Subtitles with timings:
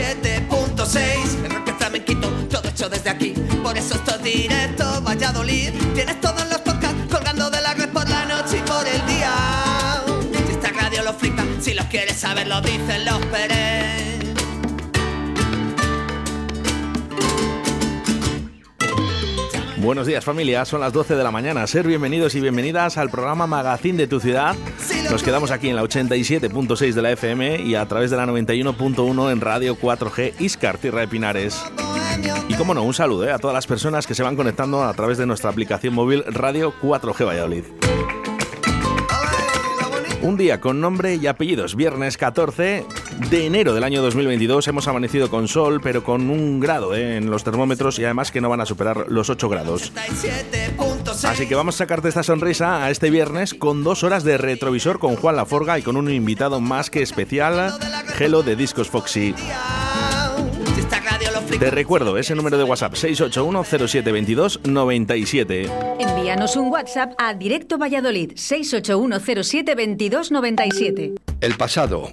[0.00, 1.44] el 87.6.
[1.44, 3.34] El rock flamenquito, todo hecho desde aquí.
[3.62, 5.70] Por eso esto es directo, Valladolid.
[5.94, 9.32] Tienes todos los podcasts colgando de la red por la noche y por el día.
[10.46, 14.15] Si esta radio lo flipa, si lo quieres saber, lo dicen los Pérez.
[19.86, 21.64] Buenos días familia, son las 12 de la mañana.
[21.68, 24.56] Ser bienvenidos y bienvenidas al programa Magazine de tu ciudad.
[25.12, 29.30] Nos quedamos aquí en la 87.6 de la FM y a través de la 91.1
[29.30, 31.62] en Radio 4G Iscar, Tierra de Pinares.
[32.48, 34.92] Y como no, un saludo eh, a todas las personas que se van conectando a
[34.92, 37.64] través de nuestra aplicación móvil Radio 4G Valladolid.
[40.20, 42.84] Un día con nombre y apellidos, viernes 14
[43.30, 44.68] de enero del año 2022.
[44.68, 48.40] Hemos amanecido con sol, pero con un grado eh, en los termómetros y además que
[48.40, 49.92] no van a superar los 8 grados.
[51.24, 54.98] Así que vamos a sacarte esta sonrisa a este viernes con dos horas de retrovisor
[54.98, 57.72] con Juan Laforga y con un invitado más que especial,
[58.16, 59.34] Gelo de Discos Foxy.
[61.58, 65.70] Te recuerdo ese número de WhatsApp 681072297.
[65.98, 71.14] Envíanos un WhatsApp a Directo Valladolid 681072297.
[71.40, 72.12] El pasado,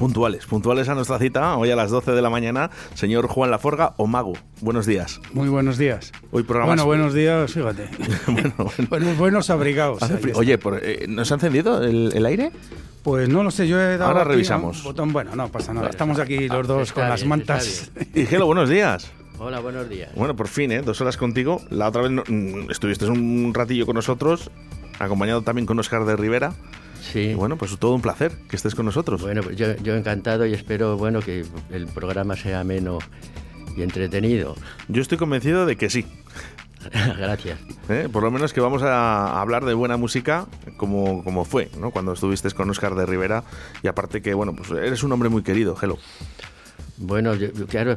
[0.00, 3.92] Puntuales, puntuales a nuestra cita, hoy a las 12 de la mañana, señor Juan Laforga
[3.98, 4.32] o Mago.
[4.62, 5.20] Buenos días.
[5.34, 6.10] Muy buenos días.
[6.32, 7.90] Hoy programa Bueno, buenos días, fíjate.
[8.26, 8.54] bueno,
[8.88, 10.02] buenos, buenos abrigados.
[10.36, 12.50] Oye, eh, ¿nos ha encendido el, aire?
[13.02, 14.82] Pues no lo sé, yo he dado Ahora revisamos.
[14.84, 15.12] botón.
[15.12, 15.90] Bueno, no pasa nada.
[15.90, 17.90] Estamos aquí los dos con las mantas.
[18.14, 19.12] Y Gelo, buenos días.
[19.38, 20.12] Hola, buenos días.
[20.14, 20.80] Bueno, por fin, ¿eh?
[20.80, 21.60] Dos horas contigo.
[21.68, 24.50] La otra vez mm, estuviste un ratillo con nosotros,
[24.98, 26.54] acompañado también con Oscar de Rivera.
[27.00, 27.34] Sí.
[27.34, 29.22] bueno, pues todo un placer que estés con nosotros.
[29.22, 32.98] Bueno, pues yo, yo encantado y espero bueno que el programa sea ameno
[33.76, 34.54] y entretenido.
[34.88, 36.06] Yo estoy convencido de que sí.
[37.18, 37.58] Gracias.
[37.88, 38.08] ¿Eh?
[38.10, 40.46] Por lo menos que vamos a hablar de buena música
[40.76, 41.90] como, como fue, ¿no?
[41.90, 43.44] Cuando estuviste con Oscar de Rivera
[43.82, 45.98] y aparte que, bueno, pues eres un hombre muy querido, Hello.
[46.96, 47.32] Bueno,
[47.68, 47.96] claro,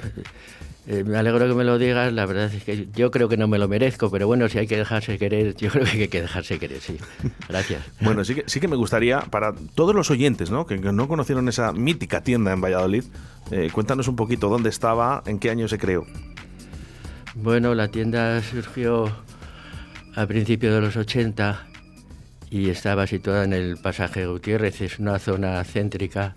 [0.85, 3.47] eh, me alegro que me lo digas, la verdad es que yo creo que no
[3.47, 6.21] me lo merezco, pero bueno, si hay que dejarse querer, yo creo que hay que
[6.21, 6.97] dejarse querer, sí.
[7.47, 7.81] Gracias.
[8.01, 10.65] bueno, sí que, sí que me gustaría, para todos los oyentes ¿no?
[10.65, 13.05] Que, no conocieron esa mítica tienda en Valladolid,
[13.51, 16.05] eh, cuéntanos un poquito dónde estaba, en qué año se creó.
[17.35, 19.09] Bueno, la tienda surgió
[20.15, 21.65] a principios de los 80
[22.51, 26.35] y estaba situada en el pasaje Gutiérrez, es una zona céntrica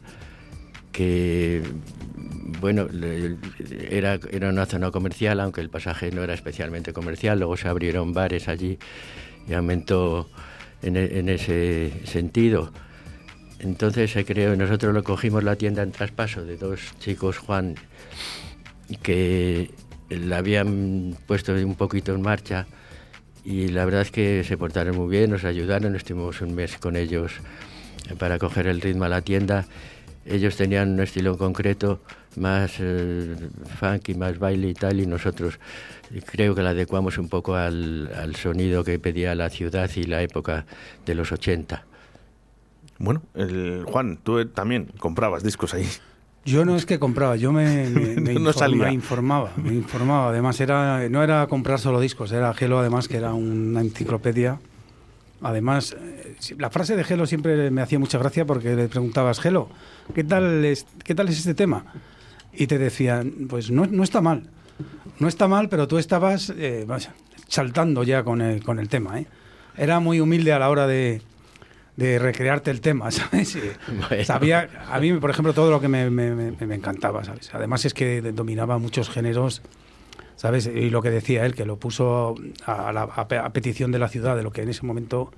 [0.97, 1.63] que
[2.61, 2.87] bueno,
[3.91, 7.39] era, era una zona comercial, aunque el pasaje no era especialmente comercial.
[7.39, 8.79] Luego se abrieron bares allí
[9.47, 10.31] y aumentó
[10.83, 12.73] en, e, ese sentido.
[13.59, 17.75] Entonces se creó, nosotros lo cogimos la tienda en traspaso de dos chicos, Juan,
[19.03, 19.71] que
[20.09, 22.67] la habían puesto un poquito en marcha
[23.45, 26.97] y la verdad es que se portaron muy bien, nos ayudaron, estuvimos un mes con
[26.97, 27.33] ellos
[28.19, 29.67] para coger el ritmo a la tienda.
[30.27, 32.01] Ellos tenían un estilo concreto
[32.37, 33.37] más eh,
[33.79, 35.59] funky, más baile y tal, y nosotros
[36.27, 40.67] creo que la adecuamos un poco al, sonido que pedía la ciudad y la época
[41.05, 41.85] de los 80.
[42.99, 45.87] Bueno, el, Juan, tú también comprabas discos ahí.
[46.45, 48.33] Yo no es que compraba, yo me, me,
[48.93, 50.29] informaba, me informaba.
[50.29, 54.61] Además, era, no era comprar solo discos, era Gelo, además, que era una enciclopedia.
[55.43, 59.69] Además, eh, la frase de Gelo siempre me hacía mucha gracia porque le preguntabas, Gelo,
[60.15, 61.85] ¿qué tal es, qué tal es este tema?
[62.57, 64.45] y te decían, pues no, no está mal,
[65.19, 66.87] no está mal, pero tú estabas eh,
[67.49, 69.21] saltando ya con el, con el tema.
[69.21, 69.27] ¿eh?
[69.77, 71.23] Era muy humilde a la hora de,
[71.97, 73.59] de recrearte el tema, ¿sabes?
[74.25, 77.51] Sabía, a mí, por ejemplo, todo lo que me, me, me, encantaba, ¿sabes?
[77.53, 79.63] Además es que dominaba muchos géneros,
[80.37, 80.67] ¿sabes?
[80.67, 82.35] Y lo que decía él, que lo puso
[82.65, 85.33] a, la, a petición de la ciudad, de lo que en ese momento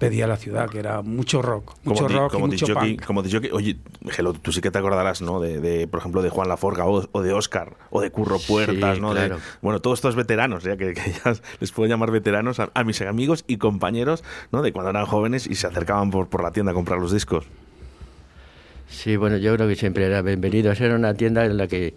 [0.00, 3.04] pedía la ciudad, que era mucho rock, mucho rock como y mucho punk.
[3.04, 3.76] como dicho que, oye,
[4.08, 5.40] Gelo, tú sí que te acordarás, ¿no?
[5.40, 9.12] De, por ejemplo, de Juan Laforga o, de Oscar o de Curro Puertas, ¿no?
[9.12, 13.44] De, bueno, todos estos veteranos, ya que, ya les puedo llamar veteranos a, mis amigos
[13.46, 14.62] y compañeros, ¿no?
[14.62, 17.46] De cuando eran jóvenes y se acercaban por, por la tienda a comprar los discos.
[18.90, 20.72] Sí, bueno, yo creo que siempre era bienvenido.
[20.72, 21.94] Era una tienda en la que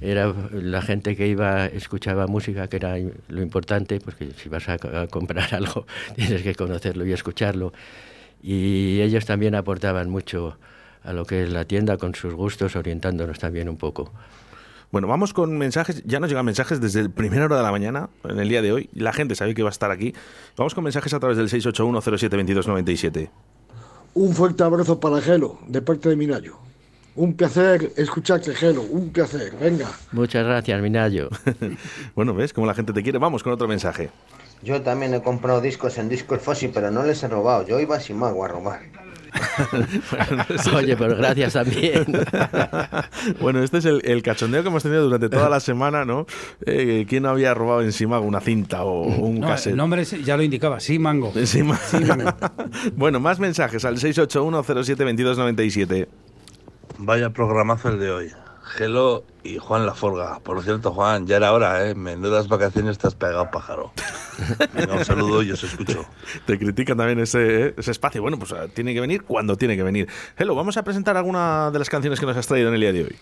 [0.00, 2.96] era la gente que iba escuchaba música, que era
[3.28, 4.78] lo importante, porque si vas a,
[5.08, 7.72] comprar algo tienes que conocerlo y escucharlo.
[8.42, 10.56] Y ellos también aportaban mucho
[11.04, 14.10] a lo que es la tienda con sus gustos, orientándonos también un poco.
[14.90, 16.02] Bueno, vamos con mensajes.
[16.04, 18.72] Ya nos llegan mensajes desde el primera hora de la mañana, en el día de
[18.72, 18.88] hoy.
[18.94, 20.14] La gente sabe que va a estar aquí.
[20.56, 23.28] Vamos con mensajes a través del 681072297.
[24.14, 26.56] Un fuerte abrazo para Gelo, de parte de Minayo.
[27.14, 29.88] Un placer escucharte, Gelo, un placer, venga.
[30.10, 31.28] Muchas gracias, Minayo.
[32.16, 33.18] bueno, ¿ves cómo la gente te quiere?
[33.18, 34.10] Vamos con otro mensaje.
[34.62, 37.66] Yo también he comprado discos en Discos Fossi, pero no les he robado.
[37.66, 38.80] Yo iba sin mago a robar.
[40.74, 42.04] Oye, pero gracias también.
[43.40, 46.26] bueno, este es el, cachondeo que hemos tenido durante toda la semana, ¿no?
[46.66, 50.42] Eh, ¿Quién había robado en Simago una cinta o un no, El nombre ya lo
[50.42, 51.32] indicaba, Simango.
[51.44, 51.80] Simango.
[52.96, 56.08] bueno, más mensajes al 681072297.
[56.98, 58.30] Vaya programazo el de hoy.
[58.70, 60.38] Gelo y Juan Laforga.
[60.40, 61.94] Por cierto, Juan, ya era hora, ¿eh?
[61.94, 63.92] Menudas vacaciones te has pegado, pájaro.
[64.72, 66.06] Venga, un saludo y os escucho.
[66.46, 67.74] Te critican también ese, ¿eh?
[67.76, 68.22] ese espacio.
[68.22, 70.08] Bueno, pues eh, tiene que venir cuando tiene que venir.
[70.38, 72.92] Gelo, vamos a presentar alguna de las canciones que nos has traído en el día
[72.92, 73.16] de hoy.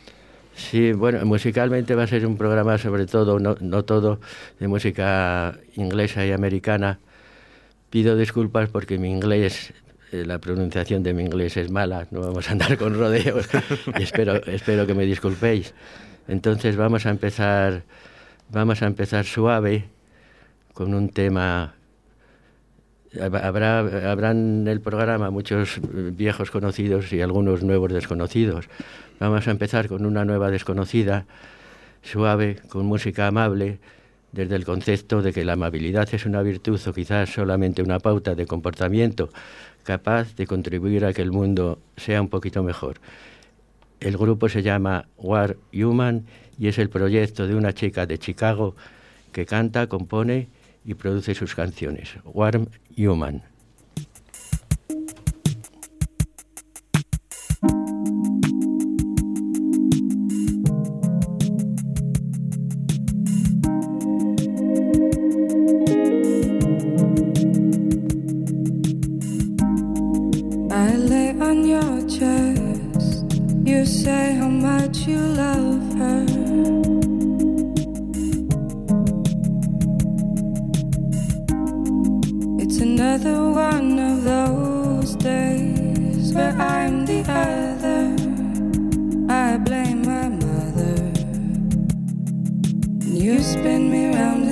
[0.55, 4.21] Sí, bueno, musicalmente va a ser un programa sobre todo, no, no todo,
[4.59, 6.99] de música inglesa y americana.
[7.91, 9.73] Pido disculpas porque mi inglés
[10.12, 13.49] eh, la pronunciación de mi inglés es mala, no vamos a andar con rodeos
[14.00, 15.75] espero, espero que me disculpéis.
[16.28, 17.84] Entonces vamos a empezar,
[18.50, 19.88] vamos a empezar suave
[20.72, 21.75] con un tema.
[23.20, 28.69] Habrá, habrán en el programa muchos viejos conocidos y algunos nuevos desconocidos.
[29.19, 31.26] Vamos a empezar con una nueva desconocida,
[32.02, 33.78] suave, con música amable,
[34.32, 38.34] desde el concepto de que la amabilidad es una virtud o quizás solamente una pauta
[38.34, 39.30] de comportamiento
[39.84, 43.00] capaz de contribuir a que el mundo sea un poquito mejor.
[44.00, 46.26] El grupo se llama War Human
[46.58, 48.76] y es el proyecto de una chica de Chicago
[49.32, 50.48] que canta, compone
[50.84, 52.14] y produce sus canciones.
[52.25, 53.42] Warm Human.
[74.96, 76.25] you love her.
[82.58, 88.17] It's another one of those days where I'm the other.
[89.31, 90.96] I blame my mother.
[93.05, 94.48] You spin me round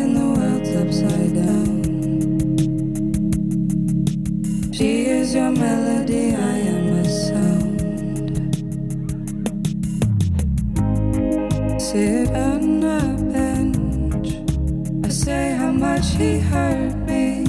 [16.17, 17.45] she hurt me.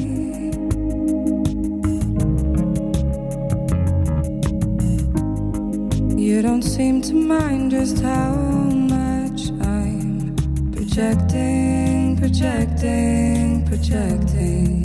[6.22, 10.36] You don't seem to mind just how much I'm
[10.74, 14.84] projecting, projecting, projecting.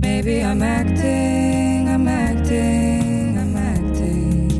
[0.00, 4.50] Maybe I'm acting, I'm acting, I'm acting.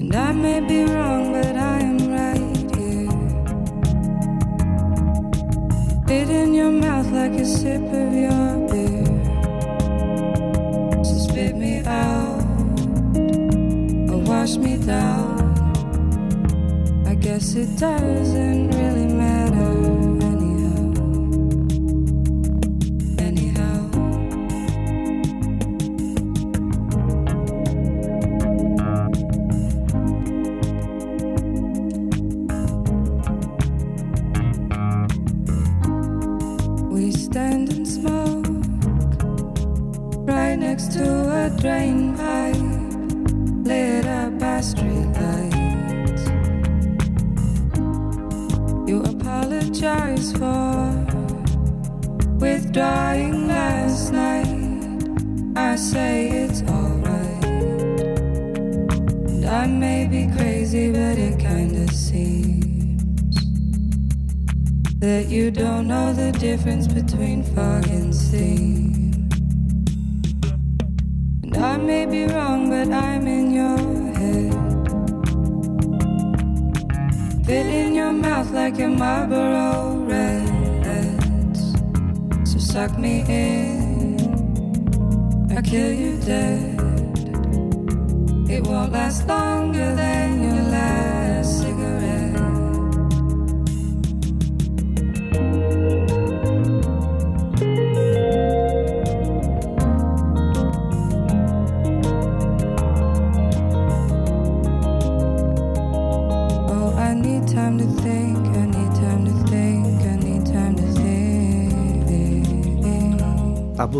[0.00, 1.27] And I may be wrong.
[6.58, 9.06] your mouth like a sip of your beer.
[11.04, 12.42] So spit me out
[14.10, 15.38] or wash me down.
[17.06, 19.37] I guess it doesn't really matter.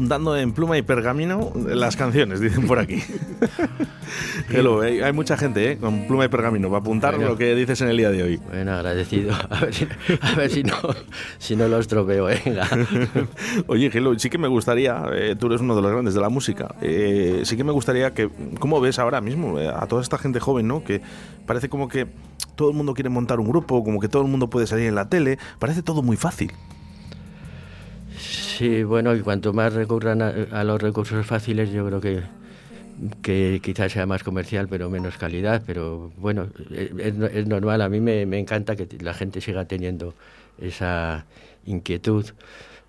[0.08, 3.02] Apuntando en pluma y pergamino las canciones, dicen por aquí.
[4.48, 5.76] Hello, hay, mucha gente ¿eh?
[5.76, 8.40] con pluma y pergamino para apuntar lo que dices en el día de hoy.
[8.48, 9.34] Bueno, agradecido.
[9.50, 9.60] A
[10.34, 10.76] ver si, no,
[11.36, 12.66] si no lo estropeo, venga.
[13.66, 16.30] Oye, Hello, sí que me gustaría, eh, tú eres uno de los grandes de la
[16.30, 20.40] música, eh, sí que me gustaría que, ¿cómo ves ahora mismo a toda esta gente
[20.40, 20.84] joven, ¿no?
[20.84, 21.02] Que
[21.44, 22.06] parece como que
[22.56, 24.94] todo el mundo quiere montar un grupo, como que todo el mundo puede salir en
[24.94, 26.52] la tele, parece todo muy fácil.
[28.58, 32.24] Sí, bueno, y cuanto más recurran a, los recursos fáciles, yo creo que,
[33.22, 35.62] que quizás sea más comercial, pero menos calidad.
[35.64, 37.82] Pero bueno, es, normal.
[37.82, 40.12] A mí me, encanta que la gente siga teniendo
[40.60, 41.24] esa
[41.66, 42.26] inquietud.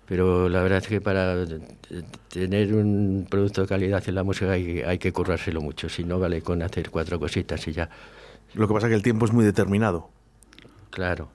[0.08, 1.36] Pero la verdad es que para
[2.30, 5.88] tener un producto de calidad en la música hay, hay que currárselo mucho.
[5.88, 7.88] Si no, vale con hacer cuatro cositas y ya.
[8.54, 10.10] Lo que pasa es que el tiempo es muy determinado.
[10.90, 11.28] Claro.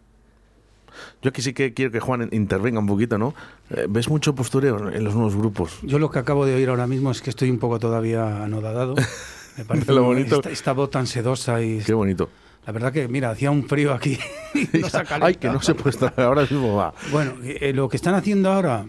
[1.22, 3.34] Yo aquí sí que quiero que Juan intervenga un poquito, ¿no?
[3.70, 5.80] Eh, ¿Ves mucho postureo en los nuevos grupos?
[5.84, 8.96] Yo lo que acabo de oír ahora mismo es que estoy un poco todavía anodadado.
[9.58, 10.42] Me parece lo bonito.
[10.50, 11.80] Esta, voz tan sedosa y...
[11.80, 12.30] Qué bonito.
[12.66, 14.18] La verdad que, mira, hacía un frío aquí.
[15.22, 16.94] Ay, que no se puede estar ahora mismo va.
[17.12, 18.86] Bueno, eh, lo que están haciendo ahora,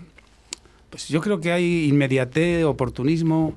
[0.90, 3.54] pues yo creo que hay inmediatez, oportunismo,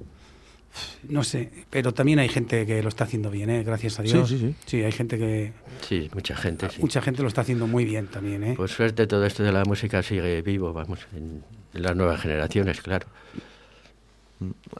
[1.07, 3.63] no sé, pero también hay gente que lo está haciendo bien, ¿eh?
[3.63, 4.29] gracias a Dios.
[4.29, 4.55] Sí, sí, sí.
[4.65, 5.53] Sí, hay gente que...
[5.81, 6.69] Sí, mucha gente.
[6.69, 6.81] Sí.
[6.81, 8.43] Mucha gente lo está haciendo muy bien también.
[8.43, 8.53] ¿eh?
[8.55, 13.07] Por suerte todo esto de la música sigue vivo, vamos, en, las nuevas generaciones, claro.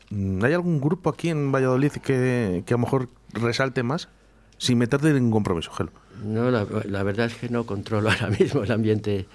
[0.09, 4.09] Mm, ¿Hay algún grupo aquí en Valladolid que, que a lo mejor resalte más?
[4.57, 5.91] Sin meterte en compromiso, Gelo.
[6.23, 9.25] No, la, la verdad es que no controlo ahora mismo el ambiente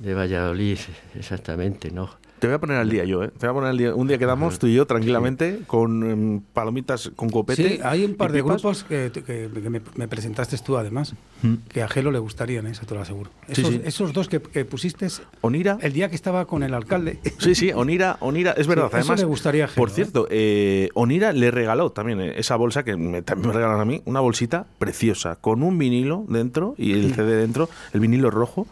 [0.00, 0.78] de Valladolid,
[1.14, 2.19] exactamente, ¿no?
[2.40, 3.28] Te voy a poner al día yo, ¿eh?
[3.28, 3.94] Te voy a poner al día.
[3.94, 7.68] Un día quedamos tú y yo tranquilamente con em, palomitas con copete.
[7.68, 9.10] Sí, hay un par de grupos que,
[9.96, 11.54] me, presentaste tú además, mm.
[11.68, 12.70] que a Gelo le gustarían, ¿eh?
[12.70, 13.30] eso te lo aseguro.
[13.46, 15.08] Esos, esos dos que, pusiste
[15.42, 15.76] Onira.
[15.82, 17.20] el día que estaba con el alcalde.
[17.36, 18.86] Sí, sí, Onira, Onira, es verdad.
[18.86, 22.56] además, eso le gustaría a Gelo, Por cierto, eh, Onira le regaló también eh, esa
[22.56, 26.74] bolsa que me, también me regalaron a mí, una bolsita preciosa, con un vinilo dentro
[26.78, 28.66] y el CD dentro, el vinilo rojo.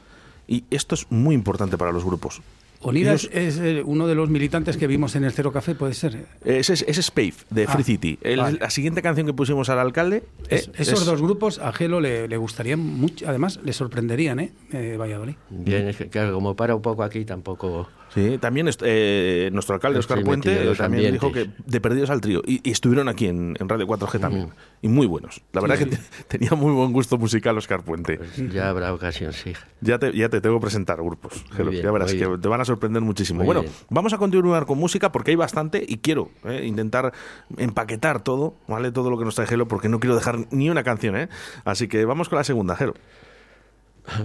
[0.50, 2.40] Y esto es muy importante para los grupos.
[2.80, 6.26] Onira es, eh, uno de los militantes que vimos en el Cero Café, ¿puede ser?
[6.44, 8.18] Ese es, es Space, de Free ah, City.
[8.22, 10.22] La siguiente canción que pusimos al alcalde...
[10.48, 14.52] Eh, esos dos grupos a Gelo le, gustarían mucho, además le sorprenderían, ¿eh?
[14.72, 15.34] eh Valladolid.
[15.50, 17.88] Bien, es que claro, como para un poco aquí tampoco...
[18.14, 22.42] Sí, también eh, nuestro alcalde Oscar Puente también dijo que de perdidos al trío.
[22.46, 24.50] Y, estuvieron aquí en, Radio 4G también.
[24.80, 25.42] Y muy buenos.
[25.52, 25.86] La verdad que
[26.28, 28.18] tenía muy buen gusto musical Oscar Puente.
[28.18, 29.52] Pues ya habrá ocasión, sí.
[29.80, 31.44] Ya te, ya te tengo que presentar grupos.
[31.56, 33.44] ya verás que te van a sorprender muchísimo.
[33.44, 37.12] bueno, vamos a continuar con música porque hay bastante y quiero eh, intentar
[37.56, 38.92] empaquetar todo, ¿vale?
[38.92, 41.28] Todo lo que nos trae Gelo porque no quiero dejar ni una canción, ¿eh?
[41.64, 42.94] Así que vamos con la segunda, Gelo.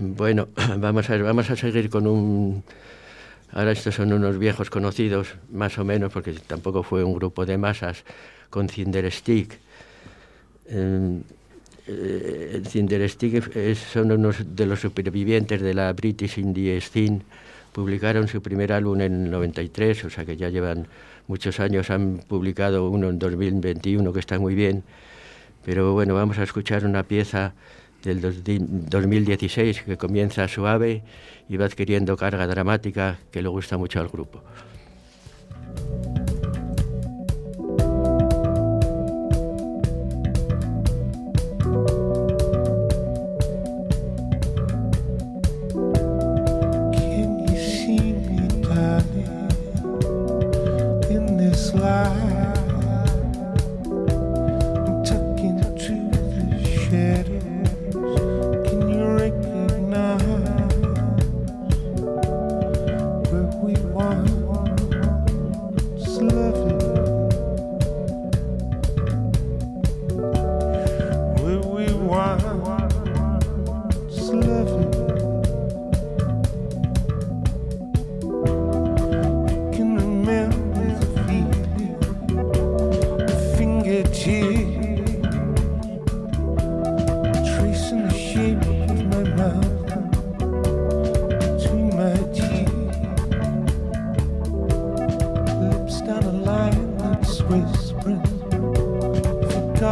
[0.01, 0.47] Bueno,
[0.77, 2.63] vamos a, vamos a seguir con un
[3.53, 7.57] Ahora estos son unos viejos conocidos, más o menos, porque tampoco fue un grupo de
[7.59, 8.03] masas,
[8.49, 9.59] con Cinderstick.
[10.65, 11.21] Eh,
[11.87, 17.21] eh, Cinderstick son unos de los supervivientes de la British Indie Scene.
[17.73, 20.87] Publicaron su primer álbum en el 93, o sea que ya llevan
[21.27, 21.91] muchos años.
[21.91, 24.83] Han publicado uno en 2021 que está muy bien.
[25.63, 27.53] Pero bueno, vamos a escuchar una pieza
[28.03, 31.03] del 2016 que comienza suave
[31.49, 34.41] y va adquiriendo carga dramática que le gusta mucho al grupo.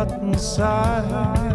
[0.01, 1.50] cotton side.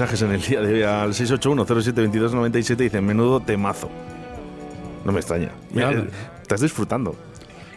[0.00, 3.90] Mensajes en el día de hoy al 681-072297 dicen menudo temazo.
[5.04, 5.50] No me extraña.
[5.74, 6.08] Eh,
[6.40, 7.14] estás disfrutando.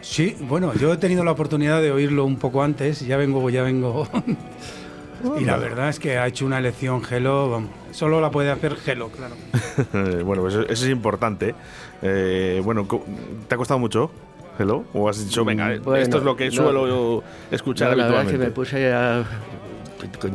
[0.00, 3.62] Sí, bueno, yo he tenido la oportunidad de oírlo un poco antes, ya vengo, ya
[3.62, 4.08] vengo.
[5.38, 9.10] y la verdad es que ha hecho una elección Gelo, solo la puede hacer Gelo,
[9.10, 9.34] claro.
[10.24, 11.54] bueno, pues eso es importante.
[12.00, 12.88] Eh, bueno,
[13.48, 14.10] ¿te ha costado mucho?
[14.58, 14.84] Hello?
[14.94, 18.14] ¿O has dicho, venga, mm, esto es lo que suelo escuchar habitualmente?
[18.14, 19.24] La verdad que me puse a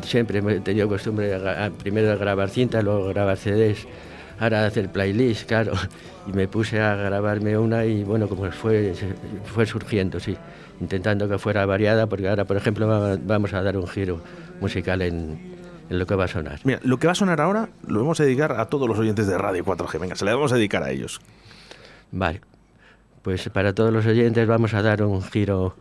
[0.02, 1.38] siempre he tenido costumbre
[1.78, 3.88] primero de grabar cintas, luego grabar CDs,
[4.39, 5.73] ahora hacer playlist, claro,
[6.28, 8.93] y me puse a grabarme una y bueno, como fue,
[9.45, 10.36] fue surgiendo, sí,
[10.80, 14.21] intentando que fuera variada, porque ahora, por ejemplo, vamos a dar un giro
[14.62, 15.39] musical en,
[15.89, 16.60] en lo que va a sonar.
[16.63, 19.28] Mira, lo que va a sonar ahora lo vamos a dedicar a todos los oyentes
[19.28, 21.19] de Radio 4G, venga, se le vamos a dedicar a ellos.
[22.12, 22.41] Vale,
[23.21, 25.75] pues para todos los oyentes vamos a dar un giro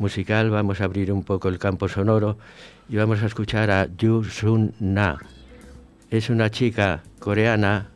[0.00, 2.38] musical, vamos a abrir un poco el campo sonoro
[2.88, 5.18] y vamos a escuchar a Yu Sun Na.
[6.10, 7.88] Es una chica coreana.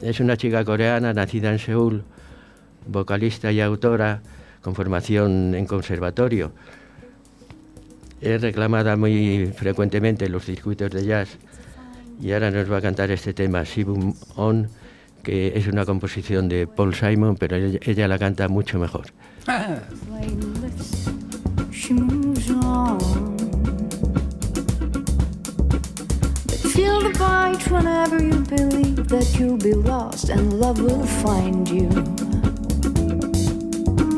[0.00, 2.04] Es una chica coreana nacida en Seúl,
[2.86, 4.22] vocalista y autora
[4.62, 6.52] con formación en conservatorio.
[8.20, 11.36] Es reclamada muy frecuentemente en los circuitos de jazz
[12.20, 14.68] y ahora nos va a cantar este tema, Sibum On,
[15.22, 19.06] que es una composición de Paul Simon, pero ella, la canta mucho mejor.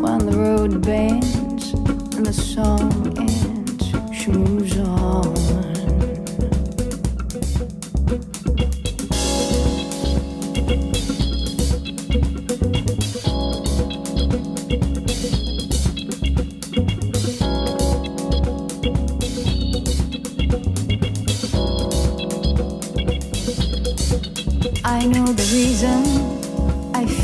[0.02, 1.74] When the road bends
[2.16, 5.41] and the song ends, on.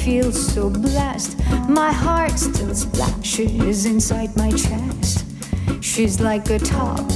[0.08, 1.38] Feel so blessed.
[1.68, 5.26] My heart still splashes inside my chest.
[5.82, 7.06] She's like a top,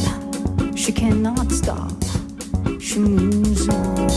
[0.76, 1.98] she cannot stop.
[2.78, 4.08] She moves on.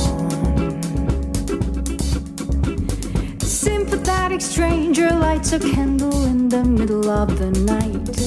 [3.39, 8.17] Sympathetic stranger lights a candle in the middle of the night.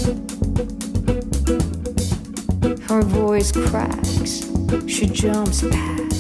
[2.89, 4.49] Her voice cracks,
[4.87, 6.11] she jumps back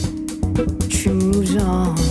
[0.90, 2.07] shoes on.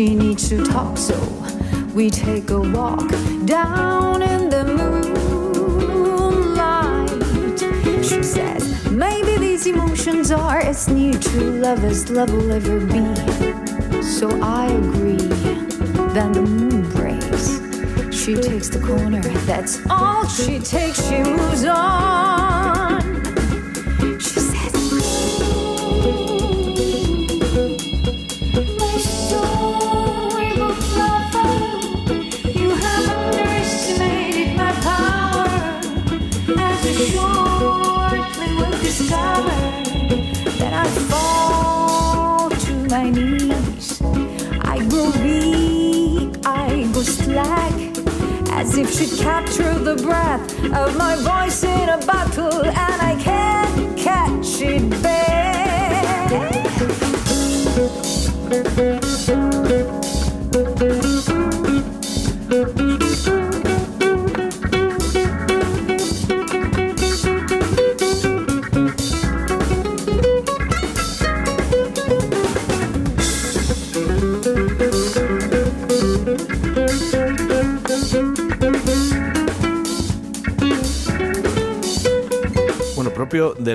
[0.00, 1.14] She needs to talk, so
[1.92, 3.10] we take a walk
[3.44, 4.64] down in the
[6.24, 7.10] moonlight.
[8.02, 13.04] She says, maybe these emotions are as near to love as love will ever be.
[14.02, 15.18] So I agree.
[16.14, 17.60] Then the moon breaks.
[18.10, 21.06] She takes the corner, that's all she takes.
[21.10, 22.49] She moves on.
[48.70, 53.19] As if she'd capture the breath of my voice in a battle, and I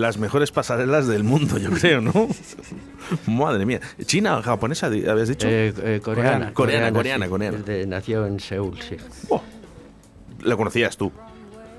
[0.06, 2.14] las mejores pasarelas del mundo, yo creo, ¿no?
[3.28, 3.80] Madre mía.
[4.06, 5.48] ¿China o japonesa habías dicho?
[5.50, 6.54] Eh, eh, coreana.
[6.54, 7.30] Coreana, coreana, sí.
[7.30, 7.58] coreana.
[7.88, 8.98] Nació en Seúl, sí.
[10.44, 11.12] La conocías tú.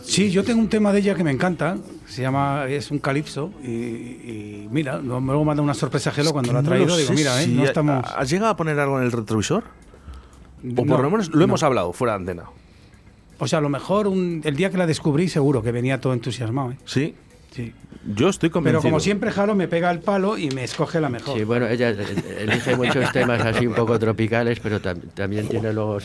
[0.00, 3.50] Sí, yo tengo un tema de ella que me encanta, se llama, es un calipso,
[3.64, 6.86] y, y mira, luego me manda una sorpresa a Gelo cuando lo ha No traído,
[6.86, 8.04] lo digo, mira, eh, no ha- estamos...
[8.16, 9.64] ¿Has llegado a poner algo en el retrovisor?
[9.64, 9.66] O
[10.62, 11.44] No, por lo menos lo no.
[11.44, 12.44] hemos hablado fuera de antena.
[13.38, 16.12] O sea, a lo mejor un- el día que la descubrí seguro que venía todo
[16.12, 16.76] entusiasmado, ¿eh?
[16.84, 17.14] Sí.
[17.56, 17.72] Sí.
[18.14, 18.82] Yo estoy convencido.
[18.82, 21.36] Pero como siempre Jalo me pega el palo y me escoge la mejor.
[21.36, 25.72] Sí, bueno, ella eh, elige muchos temas así un poco tropicales, pero tam- también tiene
[25.72, 25.98] luego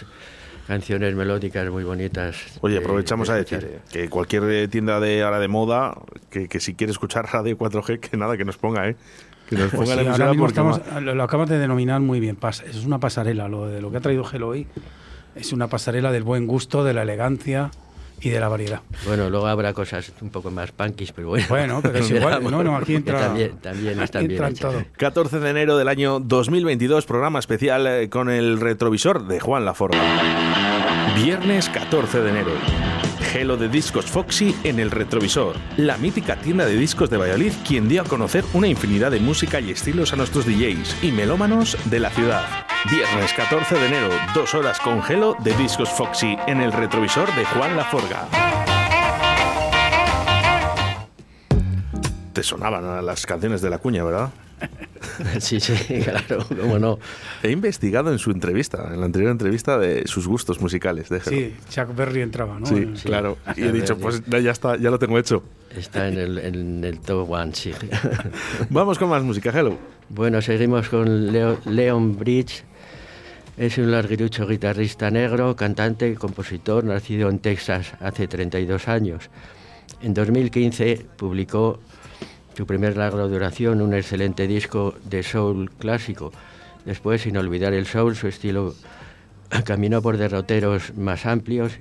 [0.67, 2.37] canciones melódicas muy bonitas.
[2.61, 3.61] Oye, de- aprovechamos de a escuchar.
[3.63, 5.95] decir que cualquier tienda de ahora de moda,
[6.29, 8.95] que, que si quiere escuchar radio 4G, que nada, que nos ponga, ¿eh?
[9.49, 11.59] Que nos Pues ponga sí, la ahora emisora mismo porque estamos- lo, lo acabas de
[11.59, 12.39] denominar muy bien.
[12.39, 13.47] pas- es una pasarela.
[13.49, 14.65] Lo de lo que ha traído Gelo hoy
[15.35, 17.69] es una pasarela del buen gusto, de la elegancia
[18.21, 18.81] y de la variedad.
[19.05, 21.45] Bueno, luego habrá cosas un poco más punkis, pero bueno.
[21.49, 22.43] Bueno, pero es igual.
[22.43, 23.19] No, no, aquí entra.
[23.19, 24.71] También, también están bien entra en hechas.
[24.71, 24.84] todo.
[24.97, 29.99] 14 de enero del año 2022, programa especial eh, con el retrovisor de Juan Laforga.
[31.15, 32.51] Viernes 14 de enero.
[33.31, 35.55] Gelo de Discos Foxy en el retrovisor.
[35.77, 39.61] La mítica tienda de discos de Valladolid, quien dio a conocer una infinidad de música
[39.61, 42.43] y estilos a nuestros DJs y melómanos de la ciudad.
[42.91, 47.45] Viernes 14 de enero, dos horas con Gelo de Discos Foxy en el retrovisor de
[47.45, 48.27] Juan Laforga.
[52.33, 54.29] Te sonaban las canciones de la cuña, ¿verdad?
[55.39, 57.00] Sí, sí, claro, cómo no.
[57.43, 61.10] He investigado en su entrevista, en la anterior entrevista, de sus gustos musicales.
[61.10, 61.38] Déjelo.
[61.38, 62.65] Sí, Chuck Berry entraba, ¿no?
[62.65, 63.38] Sí, claro.
[63.56, 65.43] Y he dicho, pues ya ya está, ya lo tengo hecho.
[65.76, 67.71] Está en el, en el top one, sí.
[68.69, 69.78] Vamos con más música, Hello.
[70.10, 72.63] Bueno, seguimos con Leo- Leon Bridge.
[73.58, 79.30] Es un larguirucho guitarrista negro, cantante y compositor, nacido en Texas hace 32 años.
[80.02, 81.80] En 2015 publicó
[82.55, 86.31] su primer larga duración, un excelente disco de soul clásico.
[86.85, 88.75] Después, sin olvidar el soul, su estilo
[89.65, 91.73] caminó por derroteros más amplios,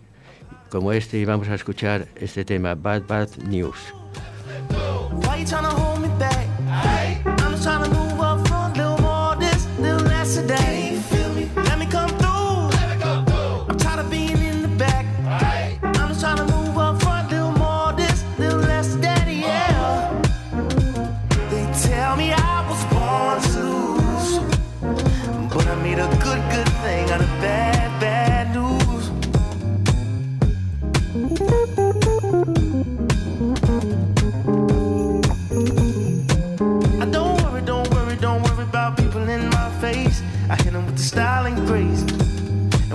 [0.70, 3.78] como este, y vamos a escuchar este tema, Bad Bad News.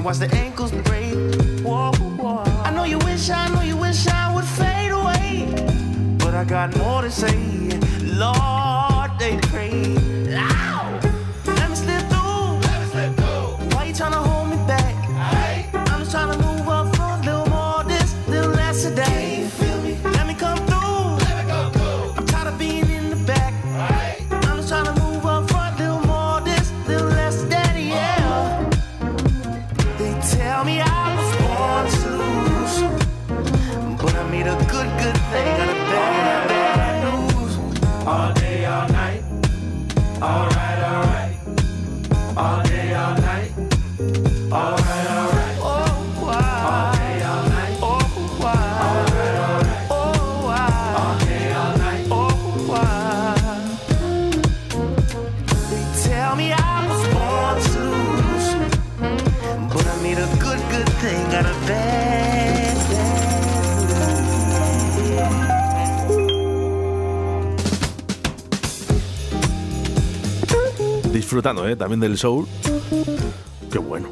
[0.05, 1.15] Watch the ankles break.
[1.63, 2.43] Whoa, whoa.
[2.63, 5.47] I know you wish, I know you wish I would fade away,
[6.19, 7.35] but I got more to say.
[8.03, 8.94] Lord,
[71.45, 71.75] Disfrutando, ¿eh?
[71.75, 72.47] También del soul.
[73.71, 74.07] Qué bueno.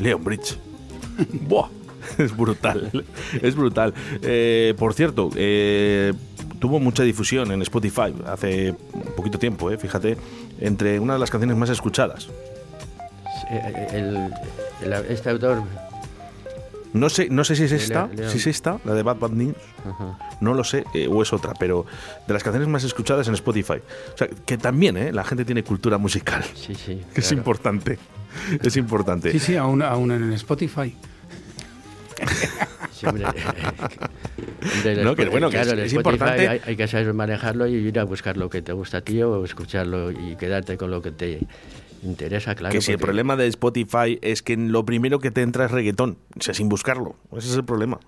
[0.00, 0.56] Leon Bridge.
[1.48, 1.68] Buah.
[2.18, 3.04] Es brutal.
[3.42, 3.92] Es brutal.
[4.22, 6.12] Eh, por cierto, eh,
[6.60, 8.76] tuvo mucha difusión en Spotify hace
[9.16, 10.16] poquito tiempo, eh, fíjate,
[10.60, 12.28] entre una de las canciones más escuchadas.
[13.92, 14.32] El-
[14.84, 15.62] el- este autor.
[16.92, 19.30] No sé, no sé si es esta, Leon- si es esta, la de Bad Bad
[19.30, 19.56] News.
[19.88, 20.18] Ajá.
[20.40, 21.86] No lo sé, eh, o es otra, pero
[22.26, 23.80] de las canciones más escuchadas en Spotify.
[24.14, 25.12] O sea, que también, ¿eh?
[25.12, 26.44] La gente tiene cultura musical.
[26.54, 27.00] Sí, sí.
[27.14, 27.98] Que es importante.
[28.62, 29.32] Es importante.
[29.32, 30.94] Sí, sí, aún, aún en Spotify.
[32.92, 36.48] Sí, hombre, hombre, No, que bueno, que claro, es- es Spotify importante.
[36.48, 39.20] Hay, hay que saber manejarlo y ir a buscar lo que te gusta a ti
[39.22, 41.40] o escucharlo y quedarte con lo que te
[42.02, 42.72] interesa, claro.
[42.72, 46.18] que si el problema de Spotify es que lo primero que te entra es reggaetón,
[46.38, 47.16] o sea, sin buscarlo.
[47.36, 48.00] Ese es el problema.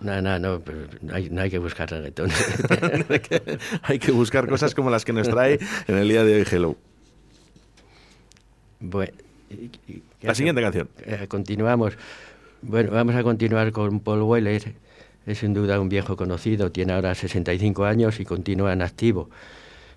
[0.00, 2.30] No, no, no, pero no hay, no hay que buscar reggaetón.
[3.08, 6.34] hay, que, hay que buscar cosas como las que nos trae en el día de
[6.36, 6.76] hoy Hello.
[8.80, 9.12] Bueno,
[10.22, 10.88] La siguiente canción.
[11.06, 11.96] Eh, continuamos.
[12.62, 14.74] Bueno, vamos a continuar con Paul Weller.
[15.24, 19.30] Es sin duda un viejo conocido, tiene ahora 65 años y continúa en activo.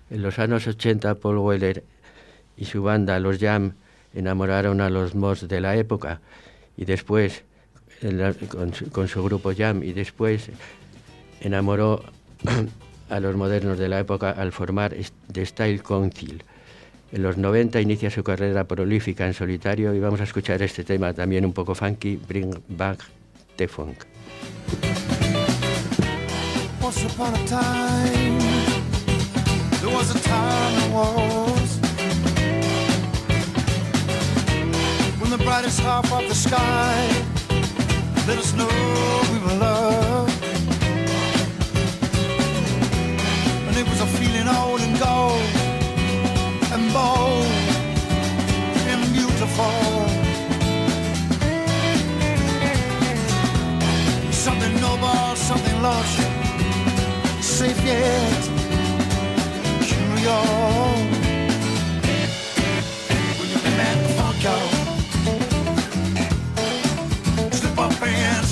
[0.08, 1.82] En los años 80, Paul Weller
[2.56, 3.74] y su banda, los Jam,
[4.14, 6.20] enamoraron a los mods de la época
[6.76, 7.44] y después,
[8.92, 10.50] con, su, grupo Jam, y después
[11.40, 12.04] enamoró
[13.08, 14.94] a los modernos de la época al formar
[15.32, 16.42] The Style Council.
[17.12, 21.14] En los 90 inicia su carrera prolífica en solitario y vamos a escuchar este tema
[21.14, 23.04] también un poco funky, Bring Back
[23.56, 24.04] the Funk.
[26.82, 27.04] Once
[35.36, 37.08] the brightest half of the sky
[38.26, 38.68] let us know
[39.32, 40.44] we were loved.
[43.66, 45.42] And it was a feeling old and gold
[46.72, 47.46] and bold
[48.90, 49.76] and beautiful.
[54.32, 56.16] Something noble, something lush
[57.40, 58.42] safe yet
[59.82, 60.96] curious.
[63.38, 64.75] When you man the funk out,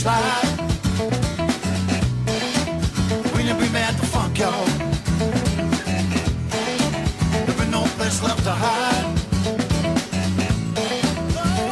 [0.05, 0.13] When
[3.47, 4.39] you be mad the funk
[7.47, 9.15] there be no place left to hide.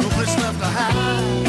[0.01, 1.45] No place left to hide.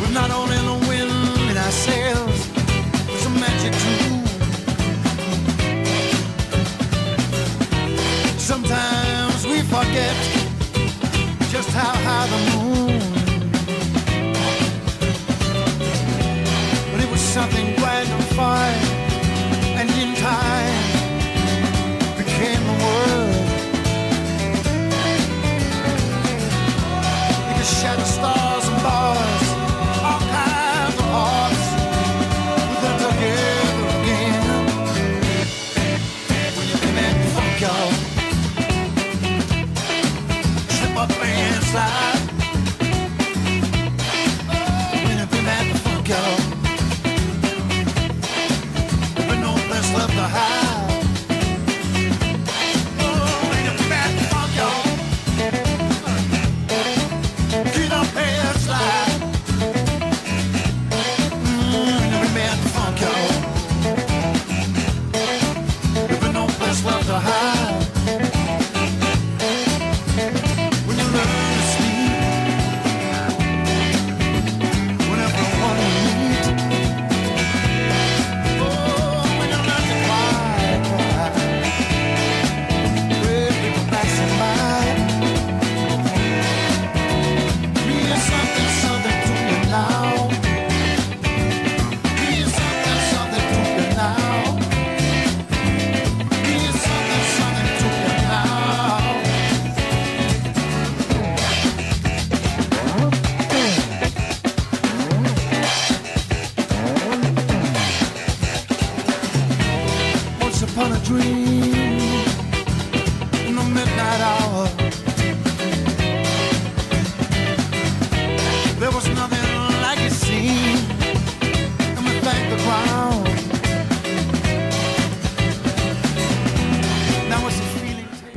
[0.00, 1.56] We're not only the wind in
[3.08, 4.22] there's a magic too.
[8.38, 10.37] Sometimes we forget
[11.78, 12.67] how high the moon.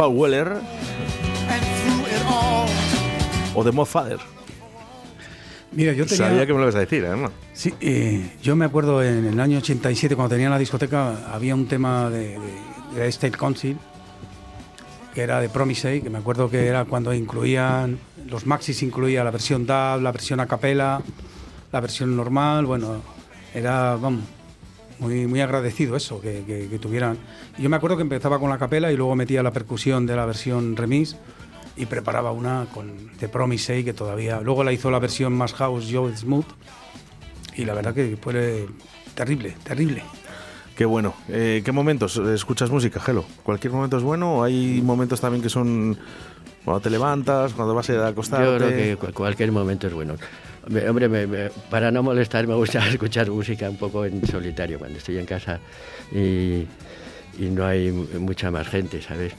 [0.02, 0.54] Paul Weller
[3.54, 4.18] o de Father.
[5.74, 6.26] Mira, yo tenía...
[6.30, 7.16] Sabía que me lo ibas a decir, ¿eh?
[7.16, 7.32] ¿no?
[7.54, 11.68] Sí, eh, yo me acuerdo en el año 87, cuando tenía la discoteca, había un
[11.68, 13.78] tema de, de, de State Council,
[15.14, 19.30] que era de Promisey, que me acuerdo que era cuando incluían, los maxis incluía la
[19.30, 21.00] versión DAB, la versión a capela,
[21.72, 23.04] la versión normal, bueno,
[23.54, 24.24] era, vamos,
[24.98, 27.20] muy, muy agradecido eso, que, que- que tuvieran.
[27.62, 30.26] Yo me acuerdo que empezaba con la capela y luego metía la percusión de la
[30.26, 31.16] versión remix
[31.78, 35.88] y preparaba una con, de Promisey, que todavía, luego la hizo la versión más house,
[35.92, 36.46] Joe Smooth,
[37.56, 38.66] y la verdad que fue
[39.14, 40.04] terrible, terrible.
[40.76, 41.14] Qué bueno.
[41.30, 43.26] Eh, ¿Qué momentos escuchas música, Gelo?
[43.44, 45.98] ¿Cualquier momento es bueno o hay momentos también que son
[46.66, 48.46] cuando te levantas, cuando vas a acostarte?
[48.46, 50.16] Yo creo que cu- cualquier momento es bueno.
[50.68, 54.80] Me- Hombre, me- me- para no molestar me gusta escuchar música un poco en solitario
[54.80, 55.60] cuando estoy en casa
[56.12, 56.66] y,
[57.38, 59.34] y no hay mu- mucha más gente, ¿sabes?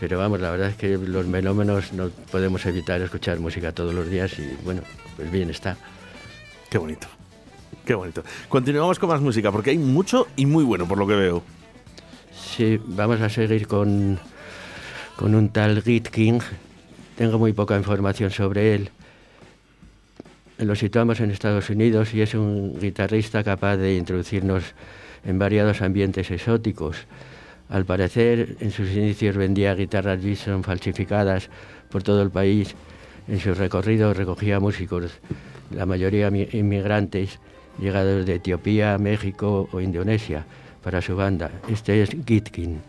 [0.00, 4.08] Pero vamos, la verdad es que los melómenos no podemos evitar escuchar música todos los
[4.08, 4.82] días y bueno,
[5.16, 5.76] pues bien está.
[6.70, 7.08] Qué bonito.
[7.84, 8.22] Qué bonito.
[8.48, 11.42] Continuamos con más música porque hay mucho y muy bueno por lo que veo.
[12.56, 14.18] Sí, vamos a seguir con,
[15.16, 16.40] con un tal Git King.
[17.16, 18.90] Tengo muy poca información sobre él.
[20.58, 24.62] Lo situamos en Estados Unidos y es un guitarrista capaz de introducirnos
[25.24, 26.96] en variados ambientes exóticos.
[27.68, 31.50] Al parecer, en sus inicios vendía guitarras Gibson falsificadas
[31.90, 32.74] por todo el país.
[33.28, 35.12] En su recorrido recogía músicos,
[35.70, 37.38] la mayoría mi- inmigrantes,
[37.78, 40.46] llegados de Etiopía, México o Indonesia,
[40.82, 41.50] para su banda.
[41.68, 42.80] Este es Gitkin.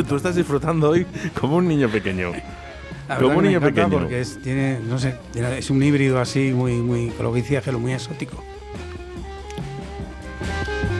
[0.00, 0.08] Encanta.
[0.08, 1.06] tú estás disfrutando hoy
[1.38, 2.32] como un niño pequeño.
[3.08, 3.88] La Como un niño pequeño.
[3.88, 7.62] Porque es, tiene, no sé, es un híbrido así, muy, muy, con lo que decía
[7.62, 8.42] Gelo, muy exótico.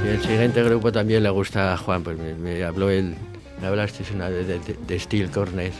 [0.04, 3.14] Y el siguiente grupo también le gusta a Juan, pues me, me habló él,
[3.60, 5.76] me hablaste una de, de, de Steel Corners.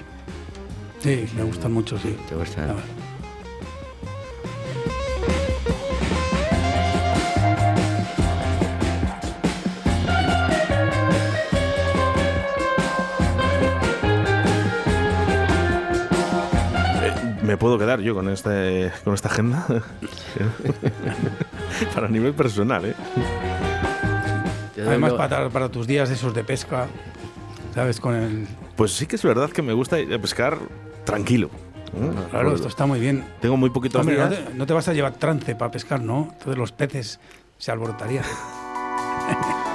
[1.01, 2.15] Sí, me gustan mucho, sí.
[2.29, 2.75] ¿Te gustan?
[18.09, 19.67] Yo con, este, con esta agenda?
[21.95, 22.95] para nivel personal, ¿eh?
[24.87, 26.87] Además, para, para tus días esos de pesca,
[27.75, 28.01] ¿sabes?
[28.01, 28.47] Con el.
[28.77, 30.59] Pues sí que es verdad que me gusta pescar
[31.05, 31.51] tranquilo.
[31.95, 32.11] ¿eh?
[32.31, 33.25] Claro, esto está muy bien.
[33.41, 34.45] Tengo muy poquitos Hombre, no días.
[34.45, 36.29] te, no te vas a llevar trance para pescar, ¿no?
[36.33, 37.21] Entonces los peces
[37.59, 38.25] se alborotarían.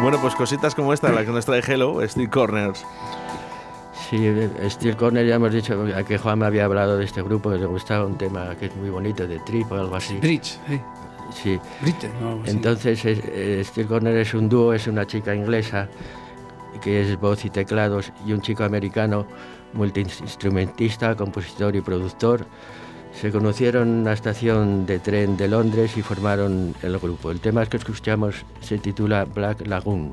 [0.00, 2.84] Bueno, pues cositas como esta, la que nos trae Hello, Steve Corners.
[4.08, 7.50] Sí, eh, Steel Corner ya hemos dicho que Juan me había hablado de este grupo,
[7.50, 10.16] que le gustaba un tema que es muy bonito, de Trip o algo así.
[10.16, 10.80] Bridge, sí.
[11.30, 11.60] Sí.
[11.82, 12.40] Bridge, no.
[12.46, 15.88] Entonces, es- eh, Steel Corner es un dúo, es una chica inglesa
[16.80, 19.26] que es voz y teclados y un chico americano,
[19.74, 22.46] multiinstrumentista, compositor y productor.
[23.12, 27.30] Se conocieron en una estación de tren de Londres y formaron el grupo.
[27.30, 30.12] El tema que escuchamos se titula Black Lagoon.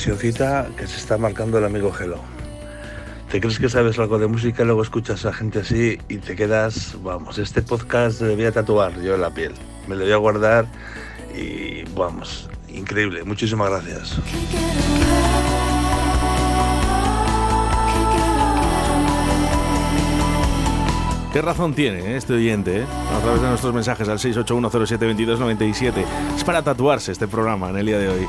[0.00, 2.16] Sesioncita que se está marcando el amigo Gelo.
[3.30, 6.96] ¿Te crees que sabes algo de música luego escuchas a gente así y te quedas,
[7.02, 9.52] vamos, este podcast le voy a tatuar yo en la piel.
[9.88, 10.66] Me lo voy a guardar
[11.36, 13.24] y vamos, increíble.
[13.24, 14.18] Muchísimas gracias.
[21.30, 22.80] ¿Qué razón tiene eh, este oyente?
[22.80, 22.86] eh?
[23.16, 25.92] A través de nuestros mensajes al 681072297.
[26.36, 28.26] Es para tatuarse este programa en el día de hoy.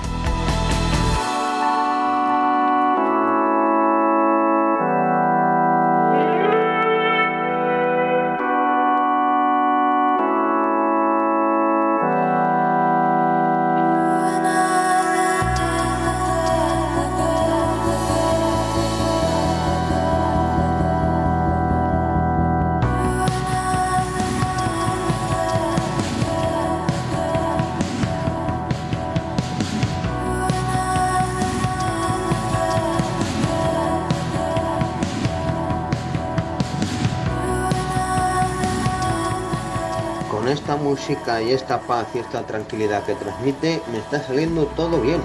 [40.92, 45.22] Música y esta paz y esta tranquilidad que transmite, me está saliendo todo bien.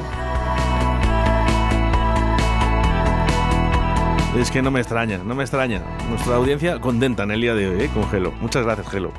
[4.38, 5.82] Es que no me extraña, no me extraña.
[6.08, 8.30] Nuestra audiencia contenta en el día de hoy eh, con Gelo.
[8.40, 9.10] Muchas gracias, Gelo.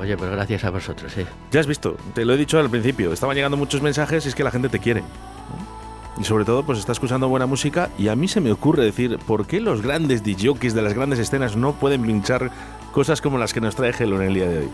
[0.00, 1.26] Oye, pues gracias a vosotros, ¿eh?
[1.50, 4.36] Ya has visto, te lo he dicho al principio, estaban llegando muchos mensajes y es
[4.36, 5.02] que la gente te quiere.
[6.20, 9.18] Y sobre todo, pues está escuchando buena música y a mí se me ocurre decir,
[9.26, 12.52] ¿por qué los grandes DJs de las grandes escenas no pueden pinchar
[12.92, 14.68] cosas como las que nos trae Gelo en el día de hoy?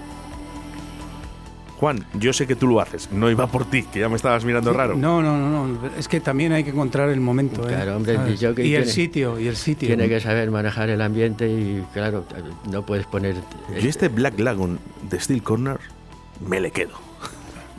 [1.81, 4.45] Juan, yo sé que tú lo haces, no iba por ti, que ya me estabas
[4.45, 4.97] mirando raro.
[4.97, 5.81] No, no, no, no.
[5.99, 7.65] Es que también hay que encontrar el momento.
[7.65, 7.69] ¿eh?
[7.73, 8.33] Claro, hombre, ¿Sabes?
[8.33, 9.89] disjockey y el tiene- sitio, y el sitio.
[9.89, 12.25] Tiene que saber manejar el ambiente y, claro,
[12.71, 13.37] no puedes poner...
[13.81, 14.79] Yo este Black Lagoon
[15.09, 15.79] de Steel Corner
[16.47, 16.93] me le quedo.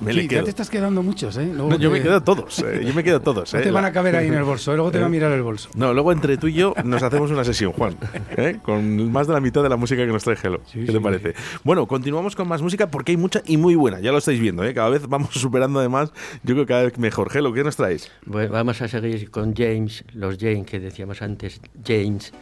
[0.01, 1.45] Me Sí, le ya te estás quedando muchos, ¿eh?
[1.53, 3.53] Luego No, yo te- me quedo todos, eh, yo me quedo todos.
[3.53, 5.07] No eh, te van la- a caber ahí en el bolso, luego te va a
[5.07, 5.11] Eh.
[5.11, 5.69] mirar el bolso.
[5.75, 7.95] No, luego entre tú y yo nos hacemos una sesión, Juan,
[8.35, 8.57] ¿eh?
[8.63, 10.59] con más de la mitad de la música que nos trae Gelo.
[10.73, 11.35] ¿Qué te sí, parece?
[11.63, 14.63] Bueno, continuamos con más música porque hay mucha y muy buena, ya lo estáis viendo,
[14.63, 14.73] ¿eh?
[14.73, 16.11] cada vez vamos superando además,
[16.43, 17.29] yo creo que cada vez mejor.
[17.29, 18.11] Gelo, ¿qué nos traes?
[18.25, 22.33] Bueno, vamos a seguir con James, los James que decíamos antes, James.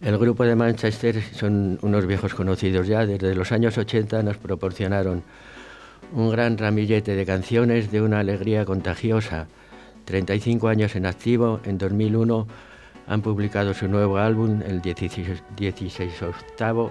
[0.00, 5.24] El grupo de Manchester son unos viejos conocidos ya, desde los años 80 nos proporcionaron
[6.12, 9.46] un gran ramillete de canciones de una alegría contagiosa.
[10.04, 12.46] 35 años en activo, en 2001
[13.06, 16.90] han publicado su nuevo álbum, el 16, 16 octavo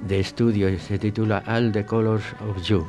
[0.00, 2.86] de estudio, y se titula All the Colors of You.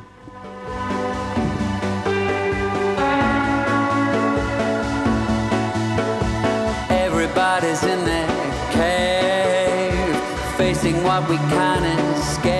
[6.90, 8.28] Everybody's in their
[8.72, 10.16] cave,
[10.56, 11.84] facing what we can't
[12.16, 12.59] escape.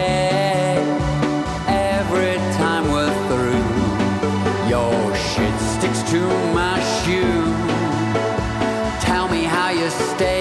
[6.10, 6.18] To
[6.52, 7.44] my shoe.
[9.00, 10.39] Tell me how you're staying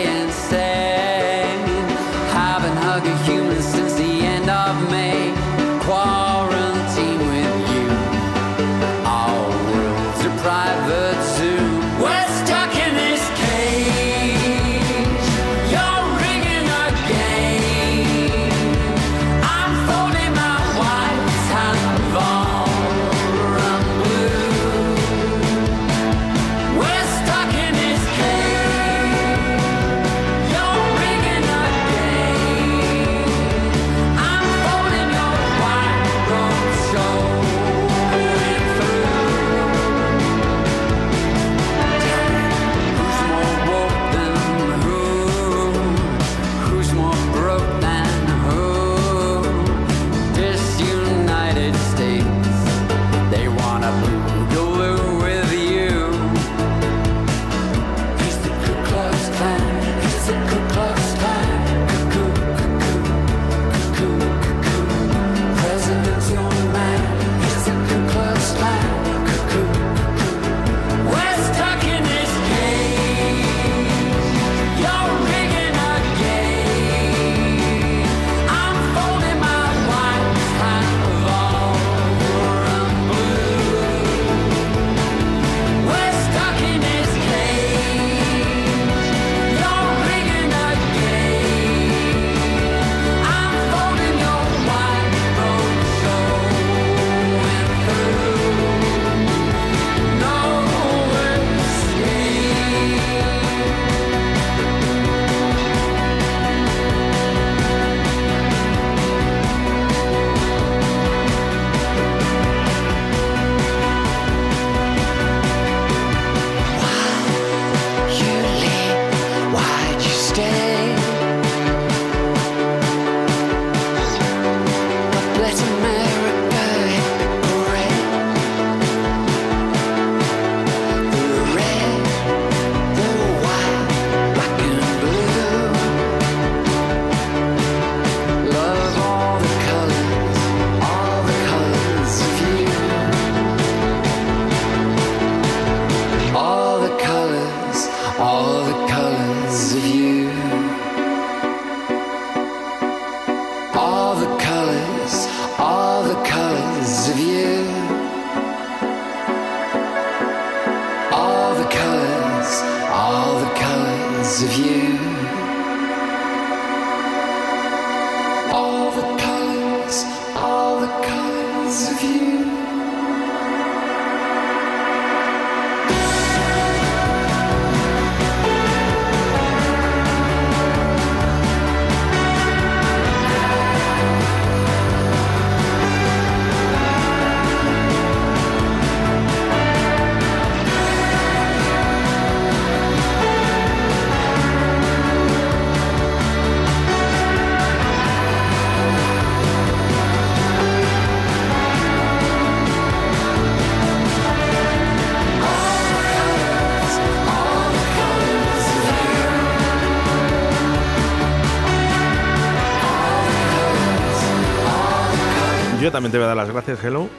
[215.90, 217.10] Yo también te voy a dar las gracias, Hello,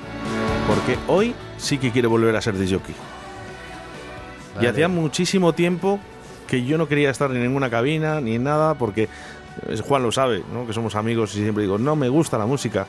[0.68, 2.94] porque hoy sí que quiero volver a ser disjockey.
[2.94, 4.68] Y Vale.
[4.68, 5.98] hacía muchísimo tiempo
[6.46, 9.08] que yo no quería estar en ninguna cabina ni en nada, porque
[9.66, 10.68] eh, Juan lo sabe, ¿no?
[10.68, 12.86] que somos amigos y siempre digo, no me gusta la música,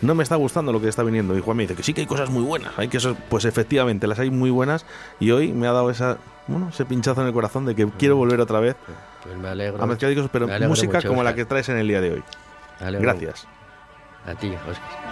[0.00, 1.36] no me está gustando lo que está viniendo.
[1.36, 4.06] Y Juan me dice que sí que hay cosas muy buenas, hay que pues efectivamente
[4.06, 4.86] las hay muy buenas
[5.20, 6.16] y hoy me ha dado esa,
[6.46, 8.74] bueno, ese pinchazo en el corazón de que quiero volver otra vez
[9.22, 9.82] Pues me alegro.
[9.82, 12.22] a mezclar pero me música mucho, como la que traes en el día de hoy.
[12.80, 13.46] Gracias.
[14.28, 15.08] A ti, Oscar.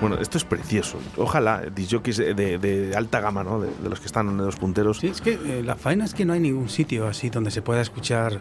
[0.00, 0.98] Bueno, esto es precioso.
[1.16, 3.60] Ojalá disjockeys de, de- de alta gama, ¿no?
[3.60, 4.98] De, de los que están en los punteros.
[4.98, 7.62] Sí, es que eh, la faena es que no hay ningún sitio así donde se
[7.62, 8.40] pueda escuchar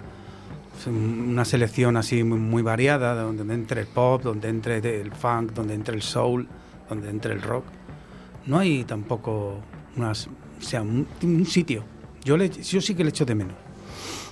[0.73, 5.53] pues, una selección así muy, muy variada, donde entre el pop, donde entre el funk,
[5.53, 6.47] donde entre el soul,
[6.89, 7.63] donde entre el rock.
[8.45, 9.59] No hay tampoco
[9.95, 11.83] unas, o sea, un, un sitio.
[12.25, 13.55] Yo, le, yo sí que le echo de menos.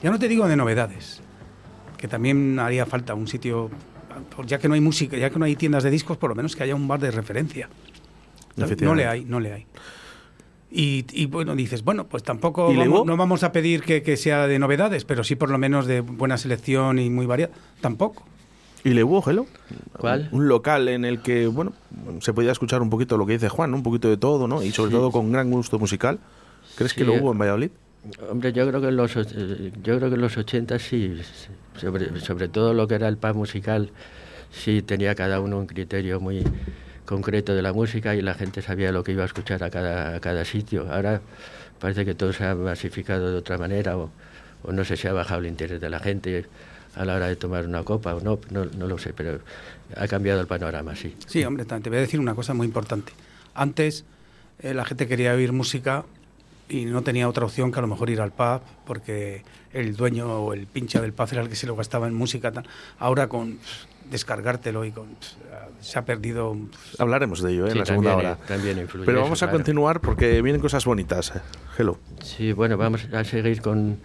[0.03, 1.21] Ya no te digo de novedades,
[2.03, 3.69] que también haría falta un sitio,
[4.45, 6.53] ya que no hay música, ya que no hay tiendas de discos, por lo menos
[6.53, 7.69] que haya un bar de referencia.
[8.57, 9.65] No le hay, no le hay.
[10.69, 14.59] Y, y, bueno, dices, bueno, pues tampoco no vamos a pedir que, que sea de
[14.59, 17.53] novedades, pero sí por lo menos de buena selección y muy variada.
[17.79, 18.25] Tampoco.
[18.83, 19.45] ¿Y le hubo, Hello?
[19.97, 20.27] ¿Cuál?
[20.33, 21.71] Un local en el que, bueno,
[22.19, 23.77] se podía escuchar un poquito lo que dice Juan, ¿no?
[23.77, 24.61] un poquito de todo, ¿no?
[24.61, 24.97] Y sobre Sí.
[24.97, 26.19] todo con gran gusto musical.
[26.75, 27.69] ¿Crees que lo hubo en Valladolid?
[28.29, 29.31] Hombre, yo creo que en los, och-
[29.81, 31.21] yo creo que en los 80 sí,
[31.77, 33.91] sobre, todo lo que era el pub musical,
[34.51, 36.43] sí tenía cada uno un criterio muy
[37.05, 40.15] concreto de la música y la gente sabía lo que iba a escuchar a cada,
[40.15, 40.91] a cada sitio.
[40.91, 41.21] Ahora
[41.79, 44.09] parece que todo se ha masificado de otra manera o,
[44.69, 46.45] no sé si ha bajado el interés de la gente
[46.95, 49.39] a la hora de tomar una copa o no, no, no lo sé, pero
[49.95, 51.15] ha cambiado el panorama, sí.
[51.25, 53.13] Sí, hombre, te voy a decir una cosa muy importante.
[53.55, 54.05] Antes
[54.59, 56.05] eh, la gente quería oír música
[56.69, 59.43] y no tenía otra opción que a lo mejor ir al pub porque
[59.73, 62.51] el dueño o el pincha del pub era el que se lo gastaba en música.
[62.51, 62.65] Tal.
[62.99, 63.59] Ahora con
[64.09, 65.07] descargártelo y con
[65.81, 66.55] se ha perdido.
[66.99, 67.71] Hablaremos de ello ¿eh?
[67.71, 68.39] en la segunda también, hora.
[68.41, 69.57] eh, también influye Pero eso, vamos a claro.
[69.57, 71.35] continuar porque vienen cosas bonitas.
[71.35, 71.41] eh.
[71.77, 71.97] Hello.
[72.21, 73.99] Sí, bueno, vamos a seguir con,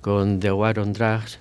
[0.00, 1.38] con The War on Drugs.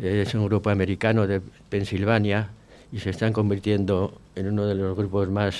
[0.00, 2.50] Es un grupo americano de Pensilvania
[2.92, 5.56] y se están convirtiendo en uno de los grupos más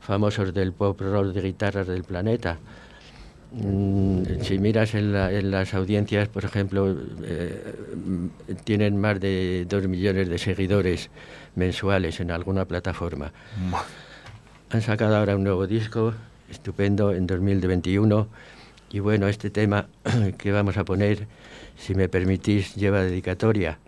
[0.00, 2.58] famosos del pop rock de guitarras del planeta.
[3.56, 7.74] Mm, Si miras en, la- en las audiencias, por ejemplo, eh,
[8.64, 11.08] tienen más de dos millones de seguidores
[11.54, 13.32] mensuales en alguna plataforma.
[14.70, 16.14] Han sacado ahora un nuevo disco,
[16.50, 18.26] estupendo, en 2021.
[18.90, 19.86] Y bueno, este tema
[20.38, 21.26] que vamos a poner,
[21.78, 23.78] si me permitís, lleva dedicatoria,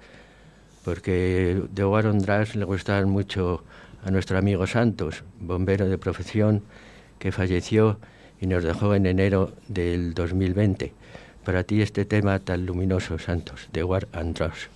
[0.84, 3.64] porque The War on Drugs le gustaban mucho
[4.04, 6.62] a nuestro amigo Santos, bombero de profesión,
[7.18, 7.98] que falleció
[8.40, 10.92] y nos dejó en enero del 2020.
[11.44, 14.68] Para ti este tema tan luminoso, Santos, The War on Drugs.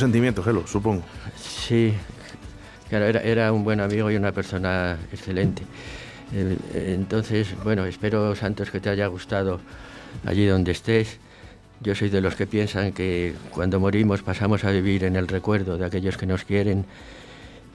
[0.00, 1.02] Mucho sentimiento, Gelo, supongo.
[1.36, 1.92] Sí,
[2.88, 5.62] claro, era, era un buen amigo y una persona excelente.
[6.32, 9.60] Eh, Entonces, bueno, espero, Santos, que te haya gustado
[10.24, 11.18] allí donde estés.
[11.82, 15.76] Yo soy de los que piensan que cuando morimos pasamos a vivir en el recuerdo
[15.76, 16.86] de aquellos que nos quieren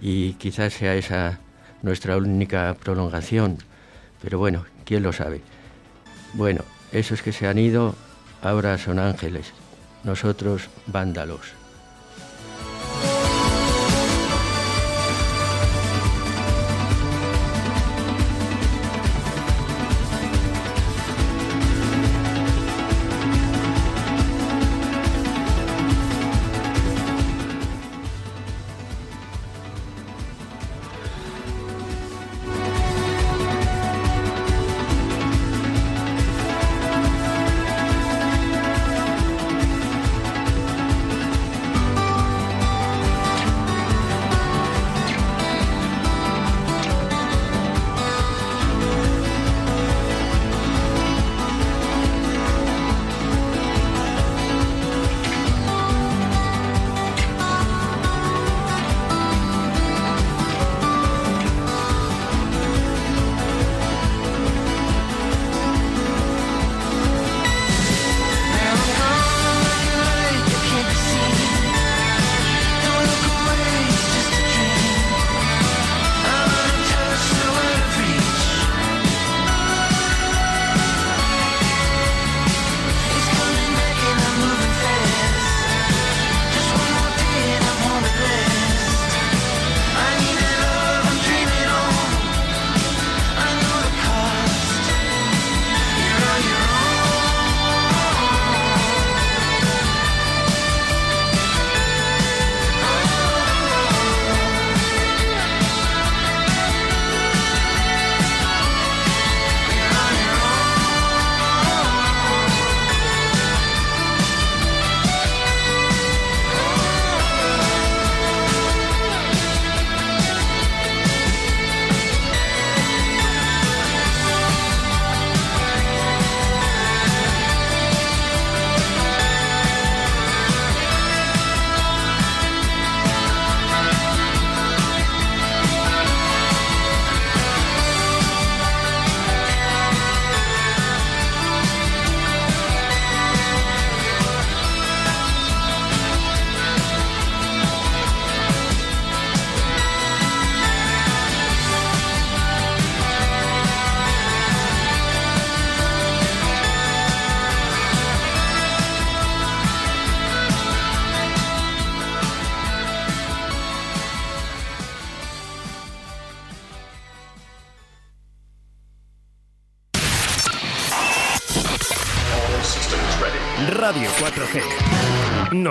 [0.01, 1.37] y quizás sea esa
[1.83, 3.59] nuestra única prolongación.
[4.23, 5.41] Pero bueno, ¿quién lo sabe?
[6.33, 6.61] Bueno,
[6.91, 7.93] esos que se han ido
[8.41, 9.53] ahora son ángeles,
[10.03, 11.64] nosotros vándalos.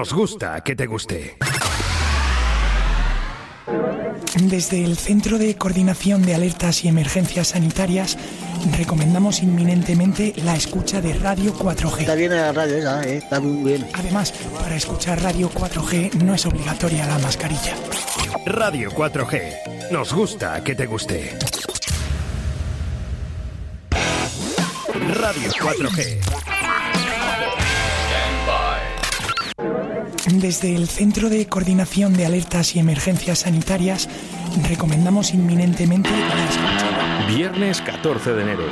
[0.05, 1.39] Nos gusta que te guste.
[4.37, 8.19] Desde el Centro de Coordinación de Alertas y Emergencias Sanitarias
[8.77, 12.01] recomendamos inminentemente la escucha de Radio 4G.
[12.01, 13.17] Está bien la radio esa, ¿eh?
[13.17, 13.89] está muy bien.
[13.95, 17.75] Además, para escuchar Radio 4G no es obligatoria la mascarilla.
[18.45, 19.91] Radio 4G.
[19.91, 21.39] Nos gusta que te guste.
[25.15, 26.54] Radio 4G.
[30.27, 34.09] Desde el Centro de Coordinación de Alertas y Emergencias Sanitarias
[34.69, 37.27] recomendamos inminentemente la escucha.
[37.29, 38.65] Viernes 14 de enero.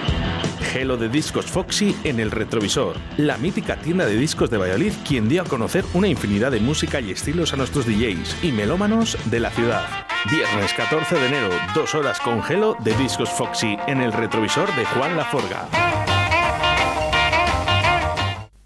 [0.72, 2.96] Gelo de Discos Foxy en el retrovisor.
[3.18, 7.00] La mítica tienda de discos de Valladolid, quien dio a conocer una infinidad de música
[7.00, 9.84] y estilos a nuestros DJs y melómanos de la ciudad.
[10.30, 14.86] Viernes 14 de enero, dos horas con Gelo de Discos Foxy en el retrovisor de
[14.86, 15.68] Juan Laforga.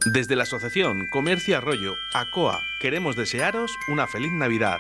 [0.06, 4.78] Desde la Asociación Comercio Arroyo, ACOA, queremos desearos una feliz Navidad.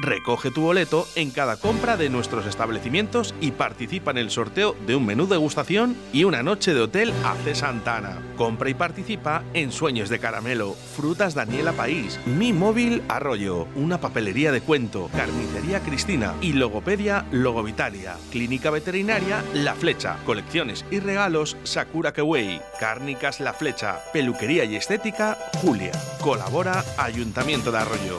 [0.00, 4.94] Recoge tu boleto en cada compra de nuestros establecimientos y participa en el sorteo de
[4.94, 8.22] un menú degustación y una noche de hotel AC Santana.
[8.36, 14.52] Compra y participa en Sueños de Caramelo, Frutas Daniela País, Mi Móvil Arroyo, una papelería
[14.52, 22.12] de cuento, Carnicería Cristina y Logopedia Logovitalia, Clínica Veterinaria La Flecha, Colecciones y Regalos Sakura
[22.12, 25.92] Kewei, Cárnicas La Flecha, Peluquería y Estética Julia.
[26.20, 28.18] Colabora Ayuntamiento de Arroyo.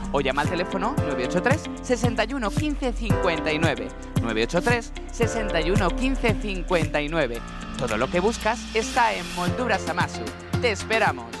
[0.11, 3.87] O llama al teléfono 983 61 15 59.
[4.21, 7.41] 983 61 15 59.
[7.77, 10.21] Todo lo que buscas está en Molduras Amasu.
[10.61, 11.40] Te esperamos.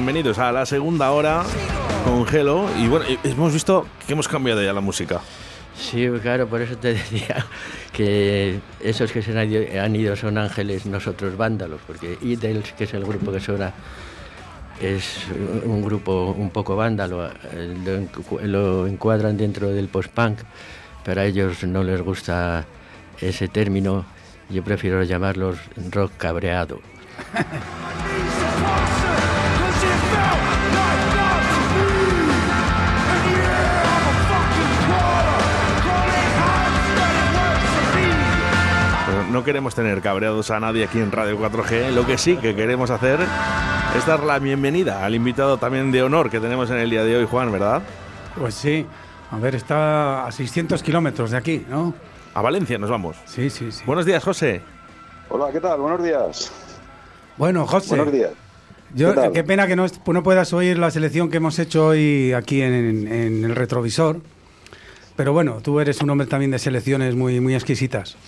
[0.00, 1.44] Bienvenidos a la segunda hora
[2.06, 2.70] con Gelo.
[2.78, 5.20] Y bueno, eh, hemos visto que hemos cambiado ya la música.
[5.76, 7.44] Sí, claro, por eso te decía
[7.92, 12.84] que esos que se han ido, han ido son ángeles, nosotros vándalos, porque Idels, que
[12.84, 13.74] es el grupo que suena,
[14.80, 15.26] es
[15.66, 18.08] un grupo un poco vándalo, eh,
[18.44, 20.38] lo encuadran dentro del post-punk,
[21.04, 22.64] pero a ellos no les gusta
[23.20, 24.06] ese término,
[24.48, 25.58] yo prefiero llamarlos
[25.90, 26.80] rock cabreado.
[39.40, 41.92] no queremos tener cabreados a nadie aquí en Radio 4G.
[41.92, 43.20] Lo que sí que queremos hacer
[43.96, 47.16] es dar la bienvenida al invitado también de honor que tenemos en el día de
[47.16, 47.80] hoy, Juan, ¿verdad?
[48.38, 48.84] Pues sí.
[49.30, 51.94] A ver, está a 600 kilómetros de aquí, ¿no?
[52.34, 53.16] A Valencia nos vamos.
[53.24, 53.82] Sí, sí, sí.
[53.86, 54.60] Buenos días, José.
[55.30, 55.80] Hola, ¿qué tal?
[55.80, 56.52] Buenos días.
[57.38, 57.96] Bueno, José.
[57.96, 58.32] Buenos días.
[58.92, 62.60] Yo, ¿Qué pena que no, no puedas oír la selección que hemos hecho hoy aquí
[62.60, 64.20] en, en el retrovisor.
[65.16, 68.18] Pero bueno, tú eres un hombre también de selecciones muy, muy exquisitas.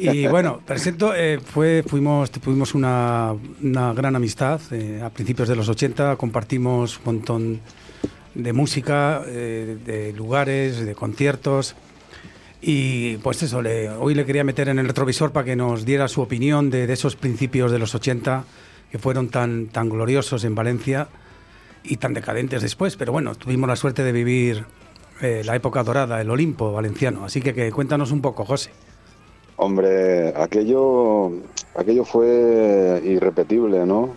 [0.00, 5.54] Y bueno, presento, eh, fue, fuimos, tuvimos una, una gran amistad eh, a principios de
[5.56, 7.60] los 80, compartimos un montón
[8.34, 11.76] de música, eh, de lugares, de conciertos.
[12.60, 16.08] Y pues eso, le- hoy le quería meter en el retrovisor para que nos diera
[16.08, 18.44] su opinión de, de esos principios de los 80
[18.90, 21.08] que fueron tan, tan gloriosos en Valencia
[21.84, 22.96] y tan decadentes después.
[22.96, 24.64] Pero bueno, tuvimos la suerte de vivir
[25.20, 27.24] eh, la época dorada, el Olimpo valenciano.
[27.24, 28.70] Así que, que cuéntanos un poco, José.
[29.58, 31.30] Hombre, aquello,
[31.74, 34.10] aquello fue irrepetible, ¿no?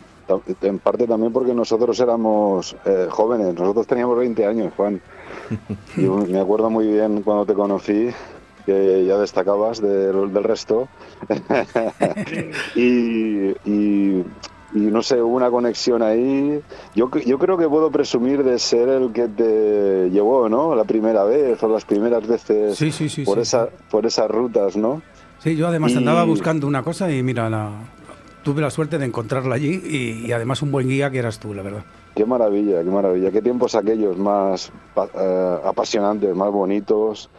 [0.62, 5.02] En parte también porque nosotros éramos eh, jóvenes, nosotros teníamos 20 años, Juan.
[5.98, 8.10] Yo me acuerdo muy bien cuando te conocí,
[8.66, 10.88] que ya destacabas de- del resto.
[12.76, 14.24] y, y-
[14.72, 16.62] y no sé, hubo una conexión ahí.
[16.94, 20.76] Yo, yo creo que puedo presumir de ser el que te llevó, ¿no?
[20.76, 24.78] La primera vez o las primeras veces Sí, sí, sí, por, esa, por esas rutas,
[24.78, 25.02] ¿no?
[25.40, 27.70] Sí, yo además Y- andaba buscando una cosa y mira, la,
[28.44, 31.54] tuve la suerte de encontrarla allí y, y además un buen guía que eras tú,
[31.54, 31.84] la verdad.
[32.16, 33.32] Qué maravilla, qué maravilla.
[33.32, 34.72] Qué tiempos aquellos más
[35.16, 37.30] eh, apasionantes, más bonitos.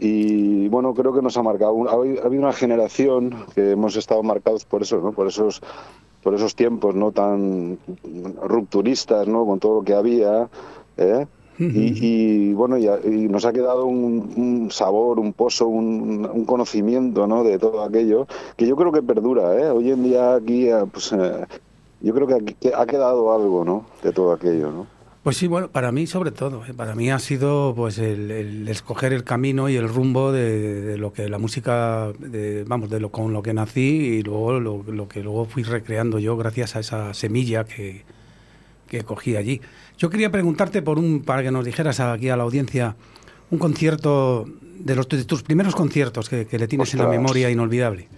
[0.00, 1.88] Y bueno, creo que nos ha marcado.
[1.88, 5.12] ha habido una generación que hemos estado marcados por eso, ¿no?
[5.12, 5.60] Por esos,
[6.22, 7.10] por esos tiempos, ¿no?
[7.12, 7.78] Tan
[8.42, 9.44] rupturistas, ¿no?
[9.44, 10.48] Con todo lo que había.
[10.96, 11.26] ¿eh?
[11.58, 12.86] Y, y, bueno, y,
[13.28, 17.42] nos ha quedado un, un sabor, un pozo, un, un conocimiento ¿no?
[17.42, 19.58] de todo aquello que yo creo que perdura.
[19.60, 19.68] ¿eh?
[19.70, 21.46] Hoy en día aquí, eh, pues, eh,
[22.00, 23.86] yo creo que aquí ha quedado algo ¿no?
[24.04, 24.70] de todo aquello.
[24.70, 24.86] ¿no?
[25.24, 26.72] Pues sí, bueno, para mí sobre todo, ¿eh?
[26.74, 30.96] para mí ha sido pues el, el escoger el camino y el rumbo de, de
[30.96, 34.84] lo que la música, de- vamos, de lo con lo que nací y luego lo,
[34.84, 38.04] lo que luego fui recreando yo gracias a esa semilla que,
[38.86, 39.60] que cogí allí.
[39.98, 42.94] Yo quería preguntarte por un, para que nos dijeras aquí a la audiencia,
[43.50, 44.46] un concierto
[44.78, 48.08] de los de tus primeros conciertos que, que le tienes en la memoria inolvidable.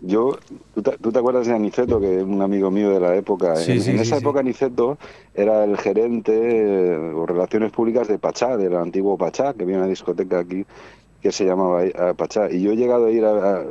[0.00, 0.38] Yo,
[0.74, 3.56] ¿tú te, tú te acuerdas de Aniceto, que es un amigo mío de la época?
[3.56, 4.96] Sí, en sí, en sí, esa época Aniceto
[5.34, 9.86] era el gerente eh, o relaciones públicas de Pachá, del antiguo Pachá, que había una
[9.88, 10.64] discoteca aquí
[11.20, 12.50] que se llamaba eh, Pachá.
[12.50, 13.64] Y yo he llegado a ir a, a-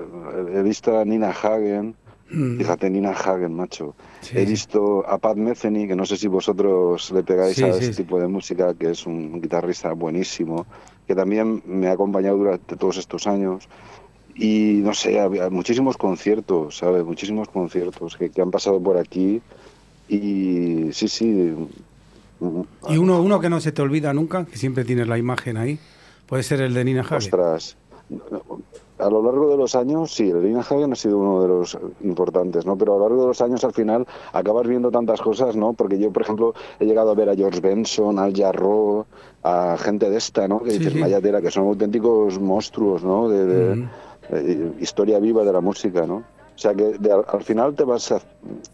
[0.54, 1.96] he visto a Nina Hagen,
[2.30, 2.58] Mm.
[2.58, 3.96] fíjate, Nina Hagen, macho.
[4.34, 7.92] he visto a Pat Metheny, que no sé si vosotros le pegáis Sí, a sí,
[7.92, 10.66] tipo de música, que es un guitarrista buenísimo,
[11.08, 13.68] que también me ha acompañado durante todos estos años.
[14.36, 17.04] Y no sé, había muchísimos conciertos, ¿sabes?
[17.04, 19.42] Muchísimos conciertos que, que han pasado por aquí.
[20.10, 21.54] Y sí, sí.
[22.90, 25.80] Y uno, uno que no se te olvida nunca, que siempre tienes la imagen ahí,
[26.28, 27.18] puede ser el de Nina Hagen.
[27.18, 27.78] Ostras.
[29.00, 31.78] A lo largo de los años, sí, el Lina Hagen ha sido uno de los
[32.02, 32.76] importantes, ¿no?
[32.78, 35.74] Pero a lo largo de los años, al final, acabas viendo tantas cosas, ¿no?
[35.74, 39.06] Porque yo, por ejemplo, he llegado a ver a George Benson, Al Jarreau,
[39.44, 40.62] a gente de esta, ¿no?
[40.64, 41.00] Que Sí, dices, sí.
[41.00, 43.30] "Vaya tela", que son auténticos monstruos, ¿no?
[43.30, 43.88] De, de-
[44.80, 46.16] historia viva de la música, ¿no?
[46.18, 48.14] O sea que de- al final te vas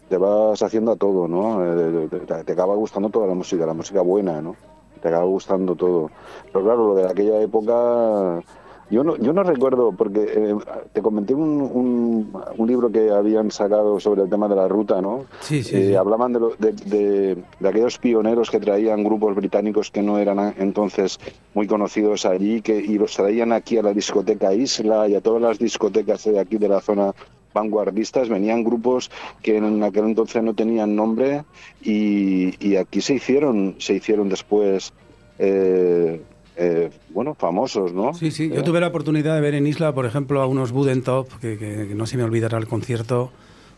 [0.08, 1.62] te vas haciendo a todo, ¿no?
[1.62, 4.56] Eh, te, te acaba gustando toda la música, la música buena, ¿no?
[5.02, 6.10] Te acaba gustando todo.
[6.50, 8.42] Pero claro, lo de aquella época,
[8.90, 10.54] yo no, yo no recuerdo, porque eh,
[10.92, 15.00] te comenté un, un, un libro que habían sacado sobre el tema de la ruta,
[15.00, 15.24] ¿no?
[15.40, 15.94] Sí, sí, Eh, sí.
[15.94, 20.54] Hablaban de, lo- de, de- de aquellos pioneros que traían grupos británicos que no eran
[20.58, 21.18] entonces
[21.54, 25.40] muy conocidos allí que, y los traían aquí a la discoteca Isla y a todas
[25.42, 27.12] las discotecas de aquí de la zona
[27.54, 28.28] vanguardistas.
[28.28, 29.10] Venían grupos
[29.42, 31.44] que en aquel entonces no tenían nombre
[31.82, 34.92] y, y aquí se hicieron, se hicieron después,
[35.38, 36.20] eh,
[36.56, 38.14] eh, bueno, famosos, ¿no?
[38.14, 38.48] Sí, sí.
[38.48, 41.58] Yo Eh, tuve la oportunidad de ver en Isla, por ejemplo, a unos Budentop, que,
[41.58, 43.32] que, que no se me olvidará el concierto,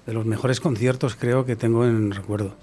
[0.06, 2.54] de los mejores conciertos creo que tengo en recuerdo.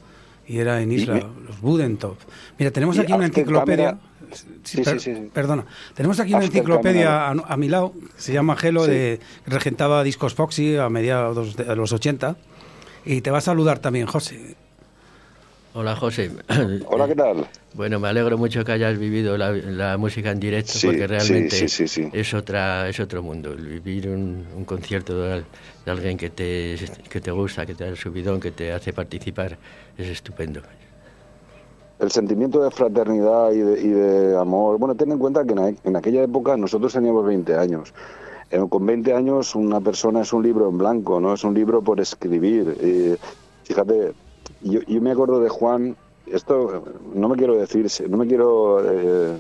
[0.48, 2.18] Y era en Isla, Y- los Budentop.
[2.60, 3.98] Mira, tenemos aquí una enciclopedia.
[4.32, 5.30] Sí, Sí, per- sí, sí.
[5.32, 5.66] Perdona.
[5.94, 10.04] Tenemos aquí una enciclopedia a, a mi lado, que se llama Gelo, de, que regentaba
[10.04, 12.36] Discos Foxy a mediados de los 80.
[13.06, 14.56] Y te va a saludar también, José.
[15.76, 16.30] Hola José.
[16.88, 17.48] Hola, ¿qué tal?
[17.74, 21.56] Bueno, me alegro mucho que hayas vivido la, la música en directo Sí, porque realmente
[21.56, 22.10] sí, sí, sí.
[22.14, 23.54] es otra es otro mundo.
[23.54, 25.46] El vivir un, un concierto de, al-
[25.84, 26.76] de alguien que te,
[27.10, 29.58] que te gusta, que te da el subidón, que te hace participar,
[29.98, 30.62] es estupendo.
[32.00, 34.78] el sentimiento de fraternidad y de, y de amor.
[34.78, 35.54] Bueno, ten en cuenta que
[35.84, 37.94] en aquella época nosotros teníamos 20 años.
[38.52, 41.34] Eh, con 20 años una persona es un libro en blanco, ¿no?
[41.34, 42.78] Es un libro por escribir.
[42.80, 43.18] Eh,
[43.64, 44.12] fíjate,
[44.64, 45.96] yo, yo me acuerdo de Juan,
[46.28, 46.84] esto
[47.14, 49.38] no me quiero decir, no me quiero eh,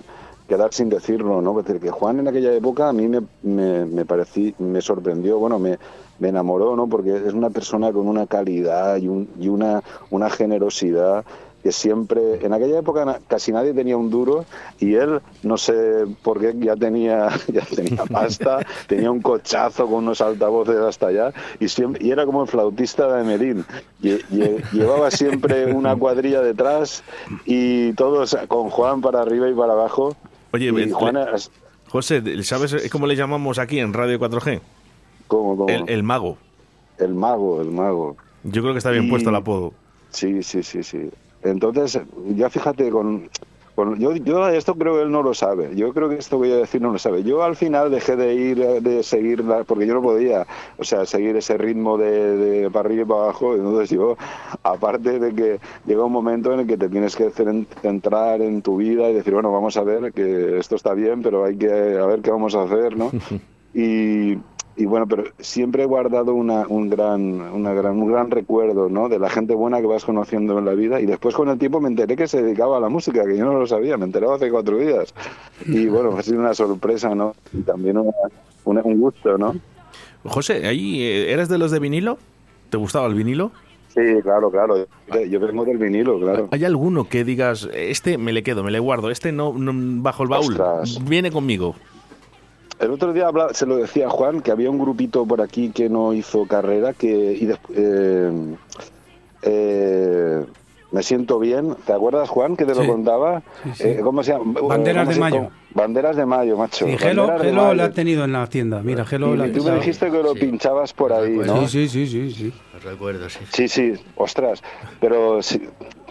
[0.48, 1.60] quedar sin decirlo, ¿no?
[1.60, 5.40] Es decir, que Juan en aquella época a mí me, me, me parecí, me sorprendió,
[5.40, 5.78] bueno, me,
[6.20, 6.88] me enamoró, ¿no?
[6.88, 11.26] Porque es una persona con una calidad y, un, y una, una generosidad
[11.64, 14.44] que siempre, en aquella época casi nadie tenía un duro
[14.80, 15.74] y él, no sé
[16.22, 21.34] por qué, ya tenía, ya tenía pasta, tenía un cochazo con unos altavoces hasta allá
[21.62, 23.24] y, siempre, y era como el flautista de.
[24.02, 27.04] Lle- lle- Llevaba siempre una cuadrilla detrás
[27.46, 30.16] y todos con Juan para arriba y para abajo.
[30.52, 31.26] Oye, y Juan le-
[31.90, 34.60] José, ¿sabes cómo le llamamos aquí en Radio 4G?
[35.28, 35.70] ¿cómo, cómo?
[35.70, 36.38] El, el mago.
[36.98, 38.18] El mago, el mago.
[38.44, 39.74] Yo creo que está bien Y- puesto el apodo.
[40.10, 41.10] Sí, sí, sí, sí.
[41.44, 42.00] Entonces,
[42.36, 43.30] ya fíjate, con,
[43.76, 45.76] con- yo, yo esto creo que él no lo sabe.
[45.76, 47.24] Yo creo que esto que voy a decir no lo sabe.
[47.24, 50.46] Yo al final dejé de ir, de seguir, la- porque yo no podía,
[50.78, 53.56] o sea, seguir ese ritmo de, de para arriba y para abajo.
[53.56, 54.16] Entonces yo,
[54.64, 58.62] aparte de que llega un momento en el que te tienes que cen- centrar en
[58.62, 61.70] tu vida y decir, bueno, vamos a ver que esto está bien, pero hay que
[61.98, 63.12] a ver qué vamos a hacer, ¿no?
[63.74, 64.38] y,
[64.76, 69.08] y bueno, pero siempre he guardado una, un, gran, una gran, un gran recuerdo ¿no?
[69.10, 71.80] de la gente buena que vas conociendo en la vida y después con el tiempo
[71.80, 74.26] me enteré que se dedicaba a la música, que yo no lo sabía, me enteré
[74.32, 75.14] hace cuatro días.
[75.66, 77.36] Y bueno, ha sido una sorpresa, ¿no?
[77.54, 78.12] Y también una-
[78.66, 79.56] una- un gusto, ¿no?
[80.26, 82.18] José, ¿ahí eh, eres de los de vinilo?
[82.70, 83.52] ¿Te gustaba el vinilo?
[83.90, 84.88] Sí, claro, claro.
[85.14, 86.48] Yo, yo vengo del vinilo, claro.
[86.50, 90.24] ¿Hay alguno que digas, este me le quedo, me le guardo, este no, no- bajo
[90.24, 91.04] el baúl, Ostras.
[91.08, 91.76] viene conmigo?
[92.84, 95.88] El otro día se lo decía a Juan que había un grupito por aquí que
[95.88, 98.56] no hizo carrera que y des- eh,
[99.44, 100.46] eh,
[100.94, 101.76] me siento bien.
[101.86, 103.42] ¿Te acuerdas, Juan, que te lo contaba?
[103.76, 103.84] sí.
[103.90, 104.54] Eh, ¿Cómo se llama?
[104.62, 105.50] Banderas ¿Cómo de Mayo.
[105.76, 106.88] Banderas de Mayo, macho.
[106.88, 108.82] Y Gelo, Gelo la ha tenido en la tienda.
[108.84, 111.68] Mira, Gelo Y la tú me dijiste que lo pinchabas por ahí, ¿no?
[111.68, 112.54] Sí, sí, sí, sí,
[112.84, 113.40] recuerdo, sí.
[113.52, 114.62] Sí, sí, ostras,
[115.00, 115.60] pero sí,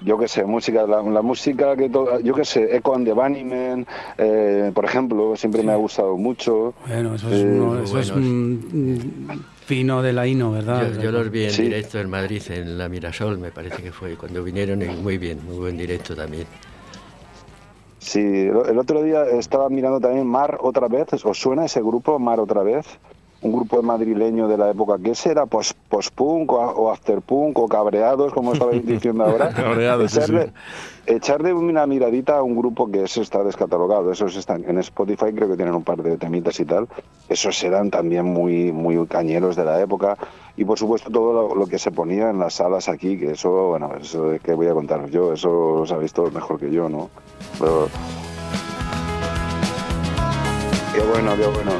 [0.03, 3.13] yo qué sé, música, la, la música que to- yo qué sé, Echo and the
[3.13, 3.87] Bunnymen,
[4.19, 6.75] eh, por ejemplo, siempre me ha gustado mucho.
[6.89, 10.93] Bueno, eso es, Eh, uno- eso es un de la Hino, ¿verdad?
[10.97, 11.63] Yo, yo los vi en Sí.
[11.63, 15.41] directo en Madrid, en la Mirasol, me parece que fue, cuando vinieron, y muy bien,
[15.47, 16.47] muy buen directo también.
[17.99, 22.19] Sí, el el otro día estaba mirando también Mar otra vez, ¿os suena ese grupo
[22.19, 22.85] Mar otra vez?
[23.43, 25.47] Un grupo madrileño de la época, ¿qué será?
[25.47, 29.49] Post- Post-punk o, o after-punk o cabreados, como estabais diciendo ahora.
[29.55, 30.53] Cabreados, echarle, sí.
[31.15, 35.49] echarle una miradita a un grupo que eso está descatalogado, esos están en Spotify, creo
[35.49, 36.87] que tienen un par de temitas y tal.
[37.29, 40.17] Esos eran también muy, muy cañeros de la época.
[40.57, 43.51] Y por supuesto todo lo, lo que se ponía en las salas aquí, que eso,
[43.71, 46.89] bueno, eso de que voy a contaros yo, eso lo sabéis todos mejor que yo,
[46.89, 47.11] ¿no?
[47.59, 47.89] Pero
[50.95, 51.73] Qué bueno, qué bueno.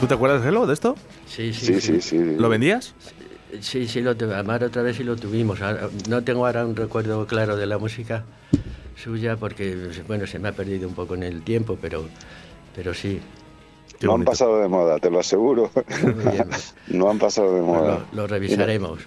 [0.00, 0.96] ¿Tú te acuerdas, Gelo, de esto?
[1.26, 2.18] Sí, sí, Sí, sí, sí.
[2.38, 2.94] ¿Lo vendías?
[3.60, 5.62] Sí, sí, lo tu- Amar otra vez sí lo tuvimos.
[5.62, 8.24] Ahora- No tengo ahora un recuerdo claro de la música
[9.02, 9.74] suya porque,
[10.06, 12.04] bueno, se me ha perdido un poco en el tiempo, pero,
[12.74, 13.20] pero sí.
[14.02, 15.70] No han pasado de moda, te lo aseguro.
[16.88, 18.06] no han pasado de moda.
[18.12, 19.00] Lo, lo revisaremos.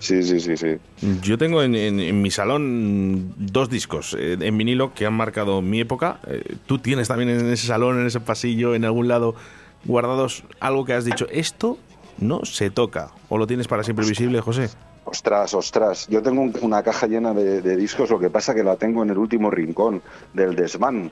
[0.00, 0.76] Sí, sí, sí, sí.
[1.22, 5.62] Yo tengo en, en- en mi salón dos discos eh, en vinilo que han marcado
[5.62, 6.18] mi época.
[6.26, 9.34] Eh, Tú tienes también en ese salón, en ese pasillo, en algún lado,
[9.84, 11.78] guardados algo que has dicho, esto
[12.18, 13.10] no se toca.
[13.28, 14.68] ¿O lo tienes para siempre visible, José?
[15.04, 16.06] Ostras, ostras.
[16.08, 19.02] Yo tengo un- una caja llena de, de discos, lo que pasa que la tengo
[19.02, 20.02] en el último rincón
[20.34, 21.10] del desván.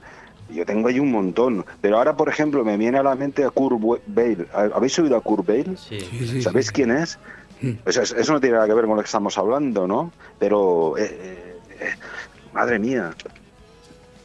[0.51, 1.65] Yo tengo ahí un montón.
[1.81, 4.47] Pero ahora, por ejemplo, me viene a la mente a Kurt Bale.
[4.53, 5.77] ¿Habéis oído a Kurt Bale?
[5.77, 6.43] Sí.
[6.43, 7.19] ¿Sabéis quién es?
[7.87, 10.13] O sea, eso no tiene nada que ver con lo que estamos hablando, ¿no?
[10.39, 11.95] Pero, eh, eh, eh,
[12.53, 13.15] madre mía.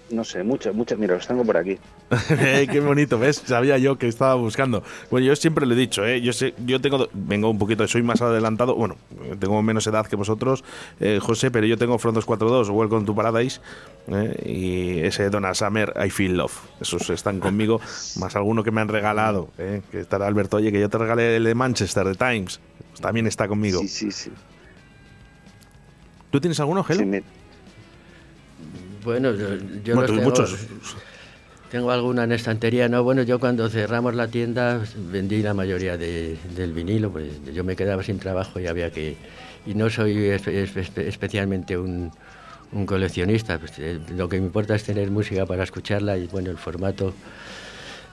[0.10, 1.00] No sé, muchas, muchas.
[1.00, 1.78] Mira, los tengo por aquí.
[2.30, 3.42] Eh, Qué bonito, ¿ves?
[3.46, 4.84] Sabía yo que estaba buscando.
[5.10, 6.22] Bueno, yo siempre lo he dicho, ¿eh?
[6.22, 8.98] Yo sé, yo tengo, vengo un poquito, soy más adelantado, bueno,
[9.40, 10.64] tengo menos edad que vosotros,
[11.00, 13.62] eh, José, pero yo tengo Front 242, Welcome to Paradise,
[14.08, 14.44] ¿eh?
[14.46, 16.54] y ese Donna Summer, I Feel Love.
[16.82, 17.80] Esos están conmigo,
[18.18, 19.82] más alguno que me han regalado, ¿eh?
[19.92, 22.60] que estará Alberto, oye, que yo te regalé el de Manchester, de Times,
[22.90, 23.80] pues también está conmigo.
[23.82, 24.32] Sí, sí, sí.
[26.30, 27.22] ¿Tú tienes alguno, Gelo?
[29.04, 30.58] Bueno, yo, yo Bueno, los tú tengo, muchos.
[31.72, 35.98] Tengo alguna en estantería, no, bueno, yo cuando cerramos la tienda pues, vendí la mayoría
[35.98, 39.16] de- del vinilo, pues yo me quedaba sin trabajo y había que...
[39.66, 42.12] Y no soy espe- espe- especialmente un,
[42.86, 46.58] coleccionista, pues, eh, lo que me importa es tener música para escucharla y bueno, el
[46.58, 47.14] formato...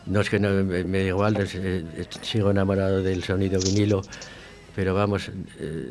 [0.06, 1.84] No es que no, me, me igual, eh,
[2.22, 4.02] sigo enamorado del sonido vinilo,
[4.74, 5.90] pero vamos, eh,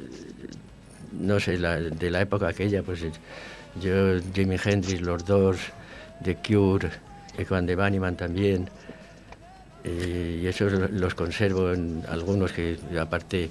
[1.20, 3.02] no sé, de la época aquella, pues
[3.82, 3.92] yo,
[4.34, 5.58] Jimi Hendrix, los dos,
[6.24, 6.90] The Cure,
[7.38, 7.76] Echo and the
[8.16, 8.70] también,
[9.84, 13.50] eh, y esos los conservo en algunos que aparte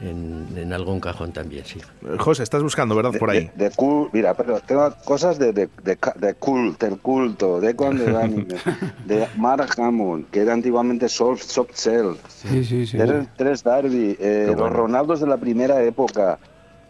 [0.00, 1.80] en, en algún cajón también, sí.
[2.18, 3.12] José, estás buscando, ¿verdad?
[3.18, 3.50] Por ahí.
[3.56, 7.74] De, de cul- mira, pero tengo cosas de, de, de, de cult, el culto, de
[7.74, 12.96] cuando de Mark Hammond, que era antiguamente Soft, Soft Cell, Sí, sí, sí.
[12.96, 14.76] de Tres Darby, eh, los bueno.
[14.76, 16.38] Ronaldos de la primera época.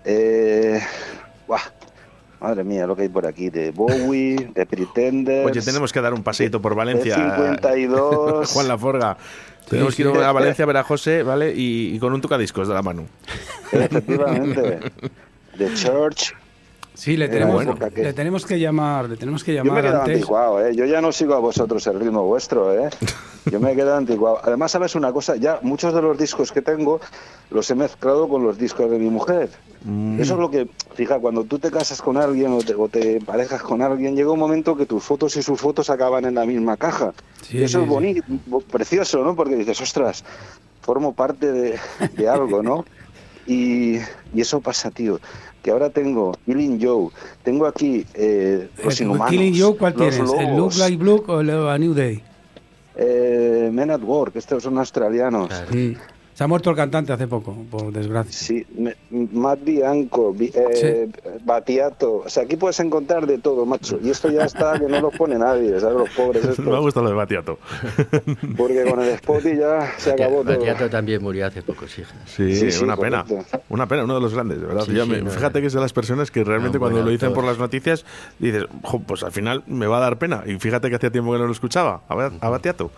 [0.05, 0.81] Eh,
[1.47, 1.61] buah,
[2.41, 5.51] madre mía, lo que hay por aquí, de Bowie, de Pretenders.
[5.51, 7.17] Oye, tenemos que dar un paseíto por Valencia.
[7.17, 8.51] 52.
[8.53, 9.17] Juan Laforga.
[9.69, 11.53] Tenemos que ir a Valencia a ver a José, ¿vale?
[11.55, 13.07] Y, y con un tocadiscos de la mano.
[13.71, 14.81] Efectivamente.
[15.59, 16.35] The Church.
[16.99, 17.65] Sí, le tenemos,
[17.95, 20.15] que- le tenemos que llamar, le tenemos que Yo me he llamar quedado antes.
[20.17, 20.75] anticuado, ¿eh?
[20.75, 22.91] Yo ya no sigo a vosotros el ritmo vuestro, ¿eh?
[23.53, 24.41] Yo me he quedado anticuado.
[24.43, 25.37] Además, ¿sabes una cosa?
[25.37, 27.01] Ya muchos de los discos que tengo
[27.51, 29.49] los he mezclado con los discos de mi mujer.
[29.85, 30.21] Mm.
[30.21, 33.21] Eso es lo que, fija, cuando tú te casas con alguien o te, o te
[33.21, 36.45] parejas con alguien, llega un momento que tus fotos y sus fotos acaban en la
[36.47, 37.13] misma caja.
[37.43, 39.37] Sí, eso sí, es bonito, bo- precioso, ¿no?
[39.37, 40.25] Porque dices, ostras,
[40.83, 41.79] formo parte de,
[42.17, 42.85] de algo, ¿no?
[43.49, 43.97] Y,
[44.35, 45.19] y eso pasa, tío.
[45.63, 47.09] Que ahora tengo Killing Joe,
[47.43, 49.31] tengo aquí eh, Los El Inhumanos.
[49.31, 50.31] Killing Joke, ¿cuál Los tienes?
[50.33, 52.23] ¿El Look Lobos, Like Blue o el A New Day?
[52.95, 55.51] eh, Men at Work, estos son australianos.
[55.73, 55.93] Mm.
[56.39, 58.31] Se ha muerto el cantante hace poco, por desgracia.
[58.31, 58.65] Sí,
[59.11, 61.09] Matt Bianco, Bi- eh,
[61.45, 62.19] Batiato.
[62.19, 63.99] O sea, aquí puedes encontrar de todo, macho.
[64.01, 65.97] Y esto ya está que no lo pone nadie, ¿sabes?
[65.99, 66.59] Los pobres estos.
[66.65, 67.59] Me ha gustado lo de Batiato.
[68.57, 70.59] Porque con el Spotify ya se acabó todo.
[70.59, 72.05] Batiato también murió hace poco, sí.
[72.27, 73.25] Sí, Sí, sí, una pena.
[73.25, 73.61] correcto.
[73.71, 74.85] Una pena, uno de los grandes, de verdad.
[74.85, 77.03] Sí, Ya sí, me- no, fíjate que es de las personas que realmente un cuando
[77.03, 78.05] lo dicen por las noticias
[78.39, 80.45] dices, "Jo, pues al final me va a dar pena.
[80.47, 82.93] Y fíjate que hacía tiempo que no lo escuchaba, a, a Batiato.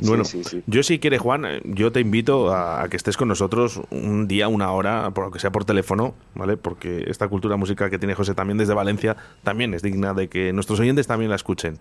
[0.00, 0.62] Bueno, sí, sí.
[0.66, 4.28] yo si quieres, Juan, eh, yo te invito a, a que estés con nosotros un
[4.28, 6.56] día, una hora, por lo que sea por teléfono, ¿vale?
[6.56, 10.52] Porque esta cultura musical que tiene José también desde Valencia también es digna de que
[10.52, 11.78] nuestros oyentes también la escuchen.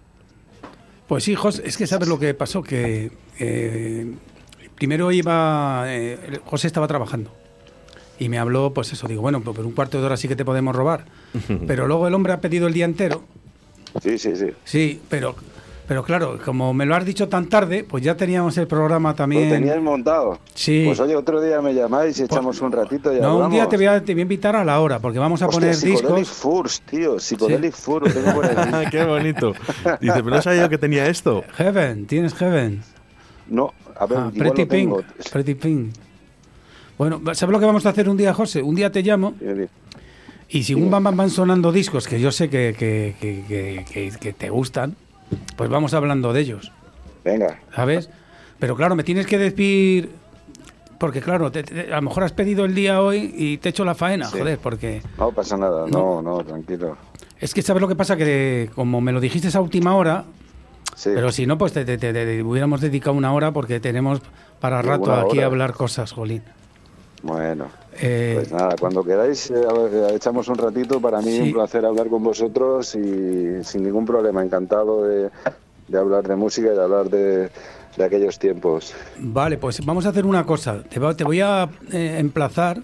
[1.07, 4.13] Pues sí, José, es que sabes lo que pasó, que eh,
[4.75, 7.31] primero iba, eh, José estaba trabajando
[8.17, 10.35] y me habló, pues eso, digo, bueno, pues por un cuarto de hora sí que
[10.35, 11.05] te podemos robar,
[11.67, 13.23] pero luego el hombre ha pedido el día entero,
[14.01, 14.45] Sí, sí, sí.
[14.63, 15.35] sí, pero,
[15.91, 19.15] pero claro, como me lo has dicho tan tarde, pues ya teníamos el programa Lo
[19.15, 19.49] también.
[19.49, 20.39] teníais montado.
[20.53, 20.83] Sí.
[20.85, 23.51] Pues oye, otro día me llamáis y echamos un ratito y no, un hablamos.
[23.51, 25.59] día te voy, a, te voy a invitar a la hora, porque vamos a Hostia,
[25.59, 26.29] poner discos.
[26.29, 27.19] Furs, tío.
[27.19, 28.89] Psychedelic Furs, lo tengo por aquí.
[28.91, 29.51] Qué bonito.
[29.99, 31.43] Dice, pero no sabía yo que tenía esto.
[31.55, 32.81] Heaven, ¿tienes Heaven?
[33.49, 34.97] No, a ver, Ah, igual Pretty lo tengo.
[34.99, 35.93] Pink, Pretty Pink.
[36.97, 38.61] Bueno, ¿sabes lo que vamos a hacer un día, José?
[38.63, 39.33] Un día te llamo
[40.47, 44.11] y según van, van, van sonando discos que yo sé que, que, que- que- que-
[44.17, 44.95] que te gustan,
[45.55, 46.71] pues vamos hablando de ellos,
[47.23, 47.59] Venga.
[47.75, 48.09] ¿sabes?
[48.59, 50.11] Pero claro, me tienes que decir...
[50.99, 53.83] Porque claro, te- te- a lo mejor has pedido el día hoy y te echo
[53.83, 54.37] la faena, Sí.
[54.37, 55.01] joder, porque...
[55.17, 56.95] No pasa nada, no, no, tranquilo.
[57.39, 60.25] Es que sabes lo que pasa, que como me lo dijiste a última hora,
[60.95, 61.09] Sí.
[61.15, 61.81] pero si no, pues te,
[62.43, 64.21] hubiéramos dedicado una hora porque tenemos
[64.59, 65.43] para rato aquí hora.
[65.43, 66.43] a hablar cosas, Jolín.
[67.23, 67.67] Bueno,
[68.01, 70.99] Eh, pues nada, cuando queráis eh, eh, echamos un ratito.
[70.99, 71.41] Para mí Sí.
[71.41, 75.29] un placer hablar con vosotros y sin ningún problema, encantado de,
[75.87, 77.49] de hablar de música y de hablar de,
[77.97, 78.93] de aquellos tiempos.
[79.19, 80.81] Vale, pues vamos a hacer una cosa.
[80.83, 82.81] Te, va- te voy a eh, emplazar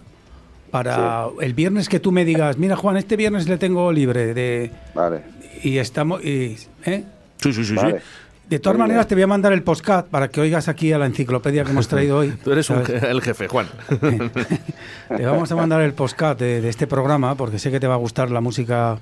[0.69, 4.69] para el viernes que tú me digas, mira Juan, este viernes le tengo libre de
[4.93, 5.21] Vale.
[5.63, 7.05] y estamos y, ¿eh?
[7.37, 7.99] Sí, sí, sí, Vale.
[8.01, 8.05] sí.
[8.49, 11.05] De todas maneras te voy a mandar el postcat para que oigas aquí a la
[11.05, 12.29] enciclopedia que hemos traído hoy.
[12.43, 13.67] Tú eres un je- el jefe, Juan.
[15.17, 17.95] Te vamos a mandar el postcat de, de este programa porque sé que te va
[17.95, 18.99] a gustar la música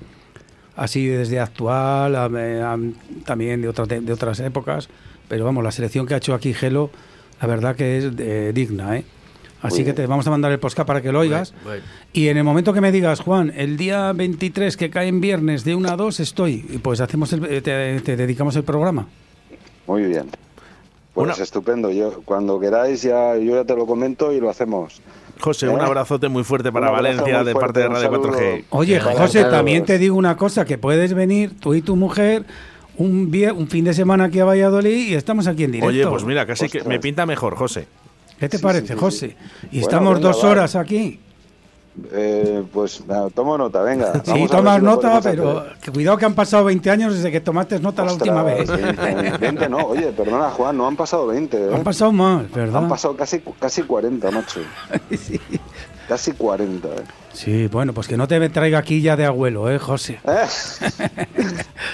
[0.74, 2.78] así desde actual, a- a-
[3.24, 4.88] también de, otras de otras épocas.
[5.28, 6.90] Pero vamos, la selección que ha hecho aquí Gelo,
[7.40, 9.04] la verdad que es eh, digna, ¿eh?
[9.62, 11.52] Así que te vamos a mandar el postcat para que lo oigas.
[11.64, 11.82] Bueno,
[12.12, 15.64] Y en el momento que me digas, Juan, el día 23 que cae en viernes
[15.64, 19.06] de 1 a 2 estoy, pues hacemos el- eh, te, te dedicamos el programa.
[19.86, 20.26] Muy bien.
[21.14, 21.90] Pues Una- estupendo.
[21.90, 25.00] Yo cuando queráis ya yo ya te lo comento y lo hacemos.
[25.40, 25.84] José, un ¿Eh?
[25.84, 28.22] abrazote muy fuerte para Valencia de fuerte, parte de Radio saludo.
[28.32, 28.64] 4G.
[28.70, 32.44] Oye, José, también te digo una cosa, que puedes venir tú y tu mujer
[32.96, 35.88] un, un fin de semana aquí a Valladolid y estamos aquí en directo.
[35.88, 37.86] Oye, pues mira, casi que me pinta mejor, José.
[38.40, 39.28] ¿Qué te Sí, parece, sí, sí, José?
[39.28, 39.36] sí.
[39.64, 41.20] Y Bueno, estamos venga, dos horas aquí.
[42.12, 43.02] Eh, pues
[43.34, 44.12] tomo nota, venga.
[44.12, 45.92] Vamos Sí, tomas nota, pero hacer.
[45.92, 48.68] cuidado que han pasado 20 años desde que tomaste nota la última vez.
[48.68, 51.70] Ostras, 20, 20 no, oye, perdona Juan, no han pasado 20, ¿eh?
[51.74, 52.82] Han pasado más, ¿verdad?
[52.82, 54.60] Han pasado casi, casi 40, macho.
[55.18, 55.40] sí.
[56.06, 56.90] Casi 40, ¿eh?
[57.32, 60.20] Sí, bueno, pues que no te traiga aquí ya de abuelo, ¿eh, José?
[60.26, 60.46] ¿Eh?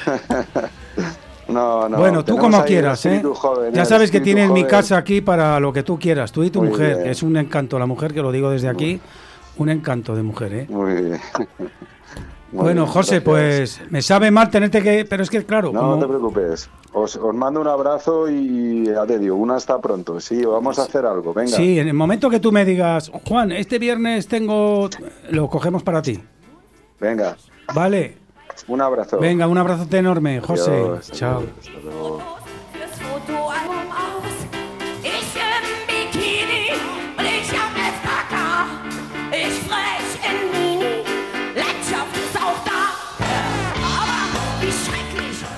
[1.48, 1.98] no, no.
[1.98, 3.22] bueno, tú como quieras, ¿eh?
[3.34, 6.50] joven, ya sabes que tienes mi casa aquí para lo que tú quieras, tú y
[6.50, 7.08] tu Muy mujer, bien.
[7.10, 9.00] es un encanto la mujer, que lo digo desde aquí,
[9.58, 10.66] Un encanto de mujer, ¿eh?
[10.68, 11.20] Muy bien.
[12.52, 13.78] Muy bueno, bien, José, gracias.
[13.80, 15.06] pues me sabe mal tenerte que...
[15.08, 16.68] Pero es que, claro, No, como- no te preocupes.
[16.92, 20.20] Os, os mando un abrazo y ya te digo, una hasta pronto.
[20.20, 21.32] Sí, vamos a hacer algo.
[21.32, 21.50] Venga.
[21.56, 24.90] Sí, en el momento que tú me digas, Juan, este viernes tengo...
[25.30, 26.20] Lo cogemos para ti.
[27.00, 27.36] Venga,
[27.74, 28.16] Vale.
[28.68, 29.18] un abrazo.
[29.18, 30.70] Venga, un abrazote enorme, José.
[30.72, 31.38] Adiós, Chao.
[31.38, 32.41] adiós, hasta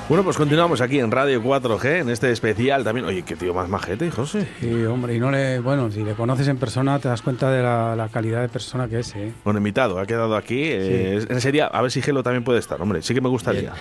[0.06, 3.06] Bueno, pues continuamos aquí en Radio 4G, en este especial también.
[3.06, 4.46] Oye, qué tío más majete, José.
[4.60, 5.60] Sí, hombre, y no le...
[5.60, 8.86] Bueno, si le conoces en persona te das cuenta de la, la calidad de persona
[8.86, 9.32] que es, ¿eh?
[9.44, 10.60] Bueno, invitado, ha quedado aquí.
[10.62, 12.80] eh, en serio, a ver si Gelo también puede estar.
[12.82, 13.72] Hombre, sí que me gustaría.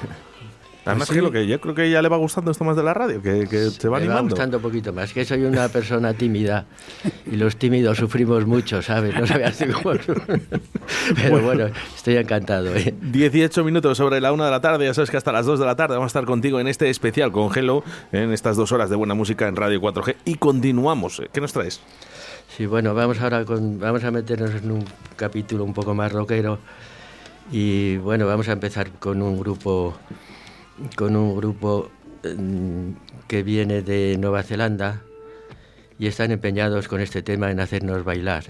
[0.85, 1.15] Además, Pues sí.
[1.15, 3.47] Gelo, que yo creo que ya le va gustando esto más de la radio, que,
[3.47, 6.65] que se va Me va gustando un poquito más, que soy una persona tímida
[7.25, 9.15] y los tímidos sufrimos mucho, ¿sabes?
[9.15, 9.95] No sabías tú cómo.
[11.15, 12.75] Pero bueno, estoy encantado.
[12.75, 12.93] ¿eh?
[13.01, 15.65] 18 minutos sobre la una de la tarde, ya sabes que hasta las 2 de
[15.65, 18.89] la tarde vamos a estar contigo en este especial con Gelo, en estas dos horas
[18.89, 20.15] de buena música en Radio 4G.
[20.25, 21.21] Y continuamos.
[21.31, 21.79] ¿Qué nos traes?
[22.57, 24.85] Sí, bueno, vamos ahora con, vamos a meternos en un
[25.15, 26.59] capítulo un poco más rockero
[27.51, 29.95] y bueno, vamos a empezar con un grupo
[30.95, 31.89] con un grupo
[32.23, 35.01] mm, que viene de Nueva Zelanda
[35.99, 38.45] y están empeñados con este tema en hacernos bailar.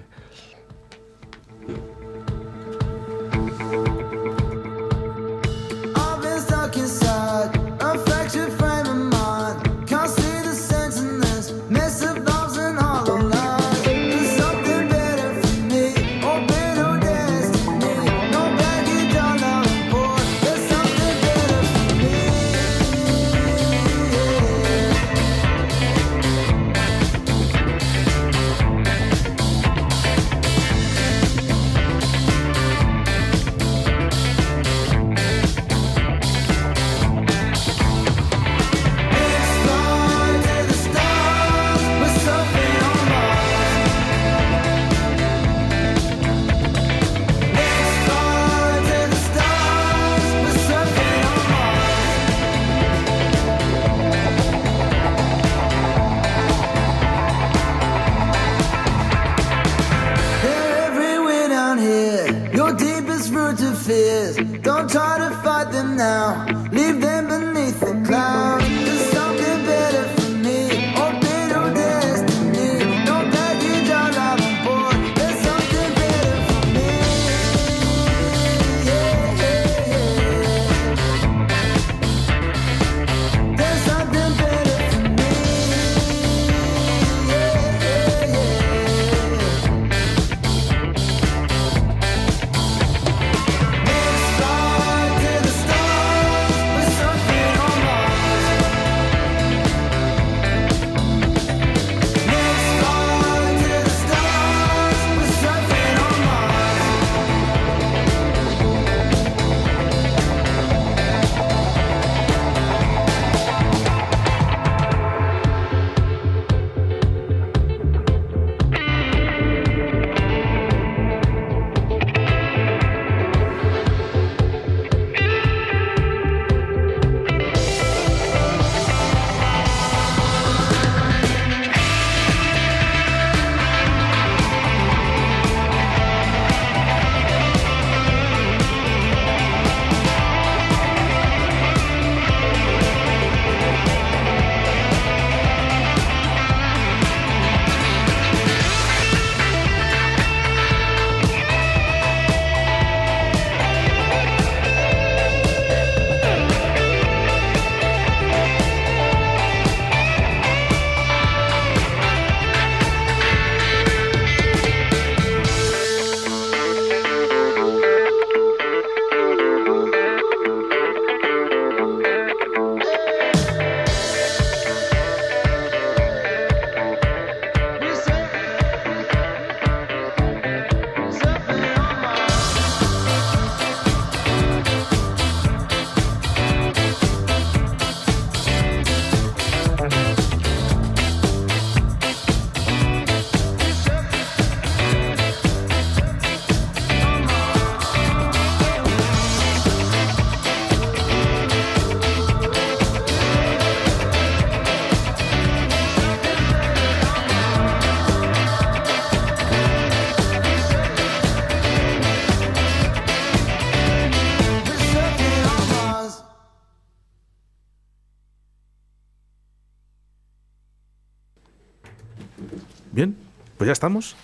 [223.64, 224.18] Pues ya estamos.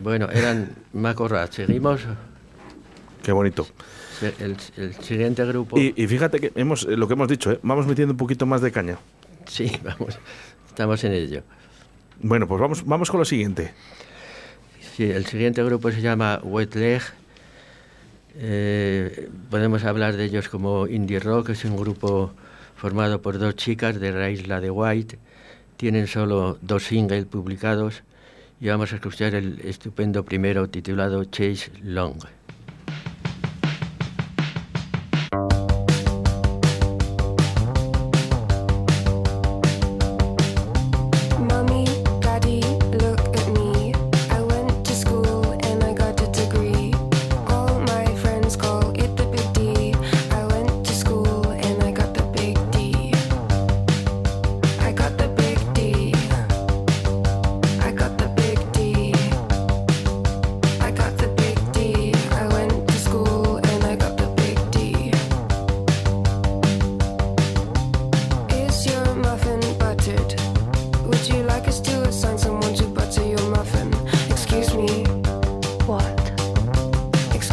[0.00, 1.52] Bueno, eran Macorrat.
[1.52, 2.00] Seguimos.
[3.22, 3.64] Qué bonito.
[4.40, 5.78] El, el siguiente grupo.
[5.78, 7.60] Y, y fíjate que hemos, eh, lo que hemos dicho, ¿eh?
[7.62, 8.98] vamos metiendo un poquito más de caña.
[9.46, 10.18] Sí, vamos.
[10.66, 11.44] Estamos en ello.
[12.22, 13.72] Bueno, pues vamos, vamos con lo siguiente.
[14.96, 17.02] Sí, el siguiente grupo se llama Wet Leg.
[18.34, 22.32] Eh, podemos hablar de ellos como Indie Rock, es un grupo
[22.74, 25.20] formado por dos chicas de la isla de White.
[25.76, 28.02] Tienen solo dos singles publicados
[28.62, 32.22] y vamos a escuchar el estupendo primero titulado Chase Long.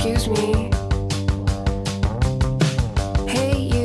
[0.01, 0.71] Excuse me.
[3.27, 3.78] Hey, you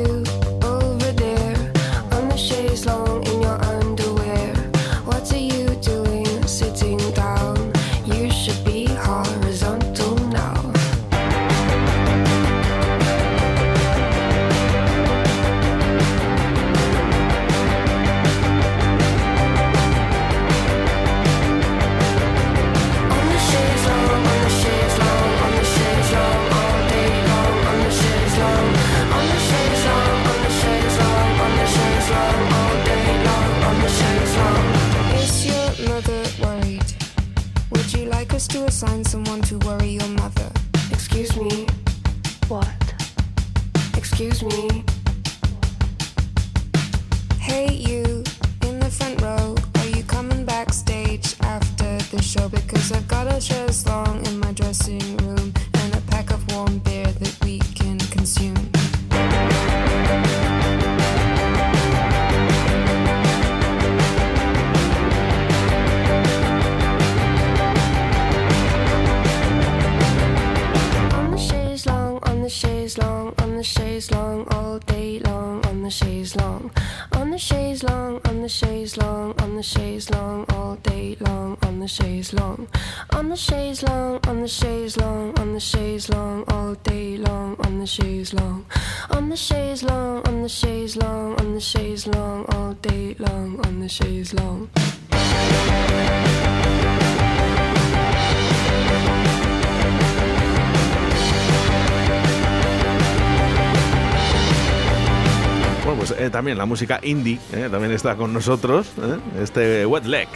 [106.34, 108.88] también la música indie eh, también está con nosotros.
[109.00, 110.28] eh, Este Wet Leg.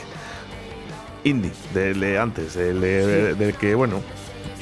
[1.25, 4.01] Indie, del de antes, del, de- del que, bueno,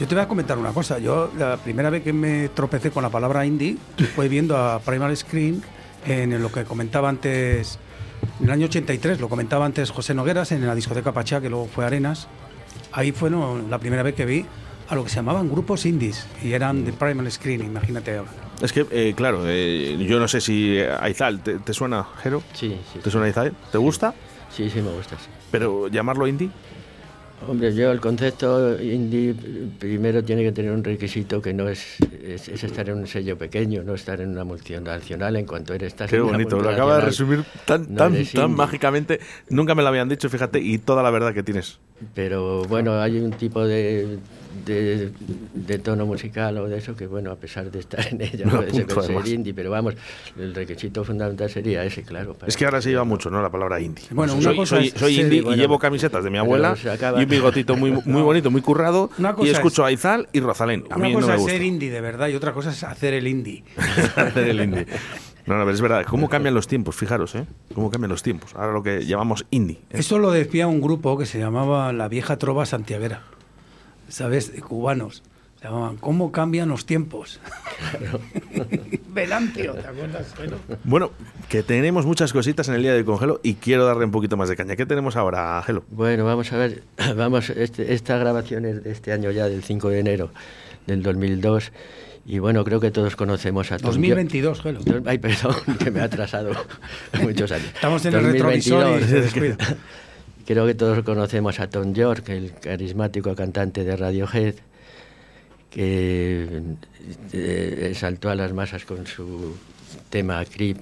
[0.00, 0.98] Yo te voy a comentar una cosa.
[0.98, 3.76] Yo la primera vez que me tropecé con la palabra indie
[4.14, 5.62] fue viendo a Primal Screen
[6.06, 7.78] en lo que comentaba antes,
[8.40, 11.66] en el año 83, lo comentaba antes José Nogueras en la discoteca Pachá, que luego
[11.66, 12.28] fue Arenas.
[12.92, 14.46] Ahí fue no, la primera vez que vi
[14.88, 18.30] a lo que se llamaban grupos indies y eran de Primal Screen, imagínate ahora.
[18.60, 22.42] es que, eh, claro, eh, yo no sé si eh, Aizal, ¿te, te suena, Jero?
[22.52, 23.00] Sí, sí.
[23.00, 23.54] ¿Te suena Aizal?
[23.72, 24.14] ¿Te gusta?
[24.50, 25.28] Sí, sí, me gusta, sí.
[25.50, 26.50] Pero llamarlo indie.
[27.46, 29.34] Hombre, yo el concepto indie
[29.78, 33.36] primero tiene que tener un requisito que no es, es, es estar en un sello
[33.36, 36.70] pequeño, no estar en una multinacional en cuanto eres estás Qué en una bonito, lo
[36.70, 39.20] acaba de resumir tan, no tan, tan mágicamente.
[39.50, 41.78] Nunca me lo habían dicho, fíjate, y toda la verdad que tienes.
[42.14, 44.18] Pero bueno, hay un tipo de,
[44.64, 45.10] de,
[45.54, 48.56] de tono musical o de eso que, bueno, a pesar de estar en ella, Lo
[48.58, 49.94] puede ser, apunto, ser indie, pero vamos,
[50.38, 52.34] el requisito fundamental sería ese, claro.
[52.34, 53.42] para- Es que ahora se lleva mucho, ¿no?
[53.42, 54.04] La palabra indie.
[54.10, 56.38] Bueno, una soy, cosa soy, es soy ser- indie bueno, y llevo camisetas de mi
[56.38, 56.76] abuela
[57.18, 59.10] y un bigotito muy, muy bonito, muy currado.
[59.18, 60.84] Una Y escucho es- a Aizal y Rosalén.
[60.90, 62.70] A Una mí no cosa me es gusta ser indie de verdad y otra cosa
[62.70, 63.64] es hacer el indie.
[64.16, 64.86] hacer el indie.
[65.46, 66.04] No, no, pero es verdad.
[66.08, 66.96] ¿Cómo cambian los tiempos?
[66.96, 67.44] Fijaros, ¿eh?
[67.72, 68.52] ¿Cómo cambian los tiempos?
[68.56, 69.78] Ahora lo que llamamos indie.
[69.90, 73.22] Esto lo decía un grupo que se llamaba La Vieja Trova Santiaguera.
[74.08, 74.52] ¿Sabes?
[74.52, 75.22] De cubanos.
[75.60, 77.40] Se llamaban ¿Cómo cambian los tiempos?
[79.08, 80.34] Venantio, ¿te acuerdas?
[80.36, 80.56] Bueno.
[80.84, 81.10] Bueno,
[81.48, 84.48] que tenemos muchas cositas en el día del congelo y quiero darle un poquito más
[84.48, 84.76] de caña.
[84.76, 85.84] ¿Qué tenemos ahora, Gelo?
[85.90, 86.82] Bueno, vamos a ver,
[87.16, 90.30] vamos, este- esta grabación es de este año ya, del 5 de enero
[90.86, 91.72] del 2002,
[92.26, 94.80] y bueno, creo que todos conocemos a Tom 2022, Gelo.
[95.06, 96.52] Ay, perdón, que me ha atrasado
[97.22, 97.68] muchos años.
[97.74, 99.56] Estamos en el retrovisor y se descuida.
[100.46, 104.54] Creo que todos conocemos a Tom York, el carismático cantante de Radiohead,
[105.70, 106.62] que
[107.32, 109.56] eh, saltó a las masas con su
[110.08, 110.78] tema Creep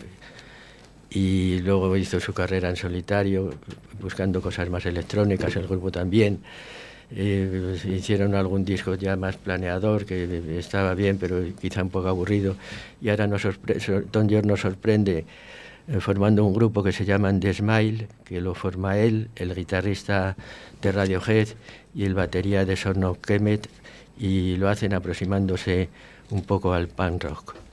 [1.08, 3.54] y luego hizo su carrera en solitario,
[4.02, 6.40] buscando cosas más electrónicas, el grupo también.
[7.10, 12.56] Eh, hicieron algún disco ya más planeador, que estaba bien, pero quizá un poco aburrido.
[13.00, 13.48] Y ahora nos
[14.10, 15.24] Tom York nos sorprende
[16.00, 20.36] formando un grupo que se llama The Smile, que lo forma él, el guitarrista
[20.80, 21.48] de Radiohead
[21.94, 23.68] y el batería de Son of Kemet,
[24.18, 25.88] y lo hacen aproximándose
[26.30, 27.63] un poco al punk rock.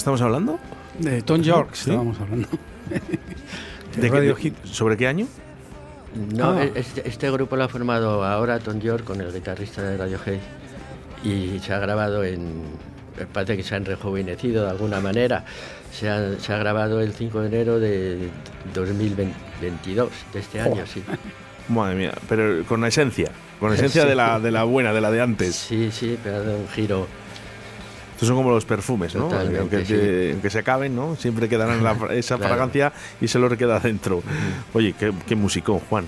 [0.00, 0.58] Estamos hablando?
[0.98, 1.90] De Tom York Sí.
[1.90, 2.48] estábamos hablando.
[3.96, 4.54] ¿De Radio de- Hit.
[4.64, 5.26] ¿Sobre qué año?
[6.34, 6.64] No, Ah.
[6.74, 10.38] este, este grupo lo ha formado ahora Tom York con el guitarrista de Radiohead
[11.24, 12.62] y se ha grabado en...
[13.32, 15.44] Parece que se han rejuvenecido de alguna manera.
[15.92, 18.28] Se ha, se ha grabado el 5 de enero de
[18.74, 21.02] 2022, de este año, sí.
[21.68, 24.08] Madre mía, pero con esencia, con esencia Sí.
[24.08, 25.54] de, la, de la buena, de la de antes.
[25.54, 27.06] Sí, sí, pero ha dado un giro.
[28.20, 29.30] Estos son como los perfumes, ¿no?
[29.32, 29.94] Aunque, sí.
[29.94, 31.16] te- aunque se acaben, ¿no?
[31.16, 32.52] Siempre quedarán la, esa Claro.
[32.54, 34.22] fragancia y se lo queda dentro.
[34.74, 36.04] Oye, qué, qué musicón, Juan.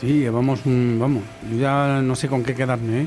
[0.00, 0.96] Sí, llevamos un.
[1.00, 1.22] Vamos,
[1.52, 3.06] yo ya no sé con qué quedarme, ¿eh?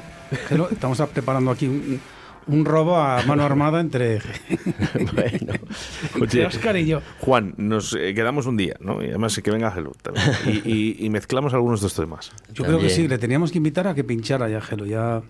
[0.71, 1.99] Estamos preparando aquí un,
[2.47, 4.15] un robo a mano armada entre,
[4.93, 5.59] entre
[6.21, 7.01] Oye, Oscar y yo.
[7.19, 9.03] Juan, nos eh, quedamos un día, ¿no?
[9.03, 9.69] Y además que venga
[10.01, 10.25] también.
[10.45, 12.31] Y, y- y mezclamos algunos de estos temas.
[12.53, 14.85] Yo creo que sí, le teníamos que invitar a que pinchara ya, Gelo.
[14.85, 15.21] Ya.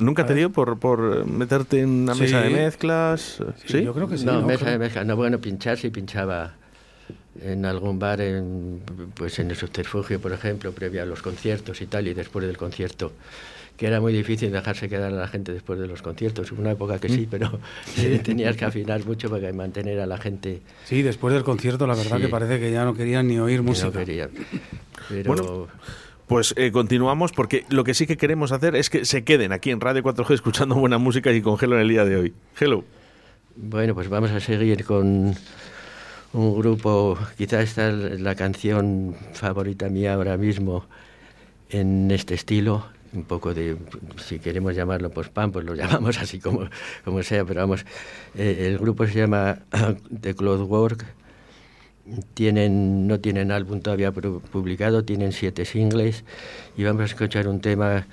[0.00, 2.22] ¿Nunca te dio por, por meterte en una Sí.
[2.22, 3.38] mesa de mezclas?
[3.66, 3.82] ¿Sí?
[3.82, 4.24] yo creo que sí.
[4.24, 4.46] No, ¿no?
[4.46, 5.04] mesa Creo- de mezcla.
[5.04, 6.54] No, bueno, pinchar sí pinchaba
[7.42, 8.80] en algún bar, en,
[9.14, 12.56] pues en el subterfugio, por ejemplo, previo a los conciertos y tal, y después del
[12.56, 13.12] concierto.
[13.76, 16.52] Que era muy difícil dejarse quedar a la gente después de los conciertos.
[16.52, 17.28] Hubo una época que sí, Mm.
[17.30, 17.58] pero
[17.94, 18.18] Sí.
[18.18, 20.60] tenías que afinar mucho para mantener a la gente.
[20.84, 22.22] Sí, después del concierto, la verdad Sí.
[22.24, 23.86] que parece que ya no querían ni oír música.
[23.86, 24.30] No querían.
[25.08, 25.68] Pero Bueno,
[26.30, 29.72] Pues eh, continuamos porque lo que sí que queremos hacer es que se queden aquí
[29.72, 32.34] en Radio 4G escuchando buena música y con Hello en el día de hoy.
[32.56, 32.84] Hello.
[33.56, 35.34] Bueno, pues vamos a seguir con
[36.32, 40.86] un grupo, quizá esta es la canción favorita mía ahora mismo
[41.68, 43.76] en este estilo, un poco de,
[44.24, 46.68] si queremos llamarlo post-punk, pues lo llamamos así como,
[47.04, 47.84] como sea, pero vamos,
[48.36, 49.58] eh, el grupo se llama
[50.20, 51.04] The Cloudwork,
[52.34, 56.24] tienen, no tienen álbum todavía pu- publicado, tienen siete singles
[56.76, 58.06] y vamos a escuchar un tema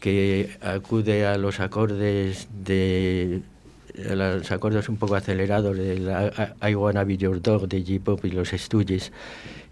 [0.00, 3.42] que acude a los acordes de
[3.94, 6.10] los acordes un poco acelerados del
[6.62, 9.12] I, Wanna Be Your Dog de J-Pop y los Stooges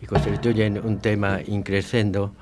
[0.02, 2.34] y constituyen un tema increscendo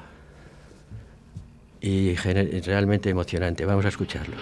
[1.80, 3.64] y realmente emocionante.
[3.64, 4.40] Vamos a escucharlos.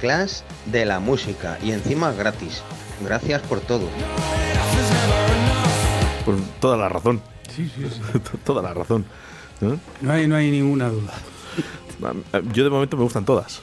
[0.00, 2.62] Masterclass de la música y encima gratis.
[3.04, 3.88] Gracias por todo.
[6.24, 7.20] Pues toda la razón.
[7.54, 7.84] Sí, sí,
[8.44, 9.04] toda la razón.
[9.60, 9.78] ¿no?
[10.00, 11.12] No hay, no hay ninguna duda.
[12.52, 13.60] Yo de momento me gustan todas.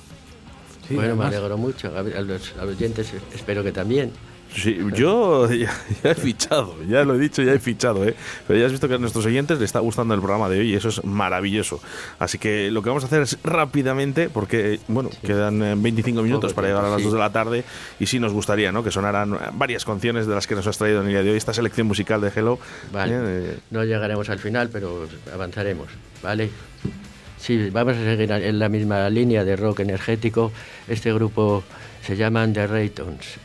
[0.87, 1.95] Sí, bueno, me alegro mucho.
[1.97, 4.11] A, ver, a los, a los oyentes espero que también.
[4.57, 5.71] Sí, yo ya,
[6.03, 8.15] ya he fichado, ya lo he dicho, ya he fichado, ¿eh?
[8.47, 10.71] Pero ya has visto que a nuestros oyentes les está gustando el programa de hoy
[10.71, 11.79] y eso es maravilloso.
[12.17, 16.53] Así que lo que vamos a hacer es rápidamente, porque, bueno, quedan eh, 25 minutos
[16.53, 17.03] para llegar a las sí.
[17.03, 17.63] 2 de la tarde
[17.99, 18.83] y sí nos gustaría, ¿no?
[18.83, 21.31] Que sonaran eh, varias canciones de las que nos has traído en el día de
[21.31, 22.57] hoy, esta selección musical de Hello.
[22.91, 23.13] Vale.
[23.15, 23.59] ¿eh?
[23.69, 25.89] No llegaremos al final, pero avanzaremos,
[26.23, 26.49] ¿vale?
[27.37, 30.51] Sí, vamos a seguir en la misma línea de rock energético.
[30.87, 31.63] Este grupo
[32.01, 33.37] se llaman The Raytons.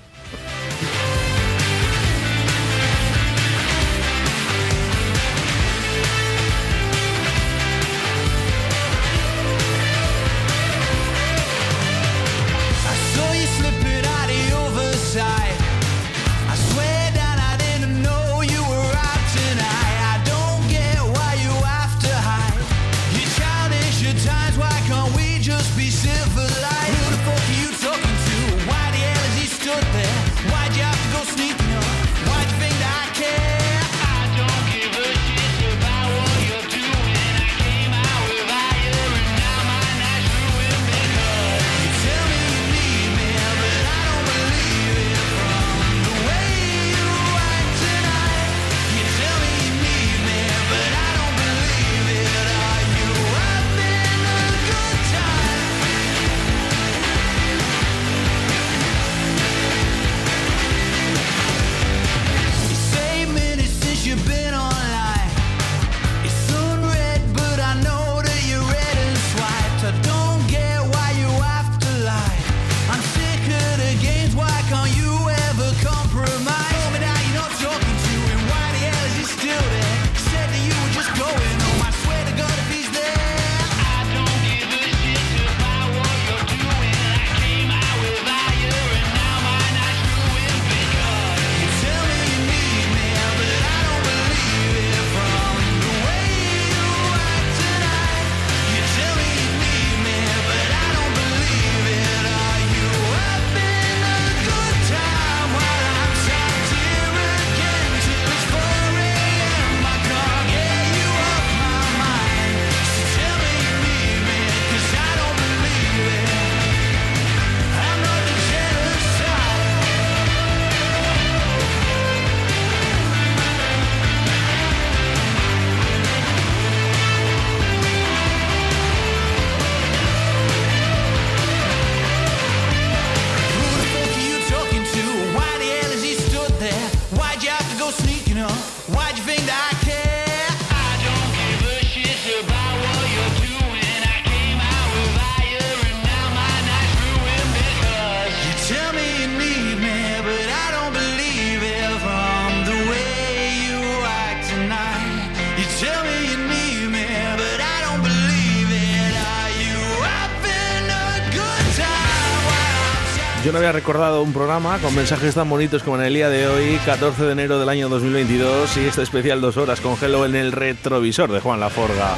[164.33, 167.59] Un programa con mensajes tan bonitos como en el día de hoy, 14 de enero
[167.61, 169.95] del año 2022, y este especial dos horas con
[170.25, 172.15] en el retrovisor de Juan Laforga.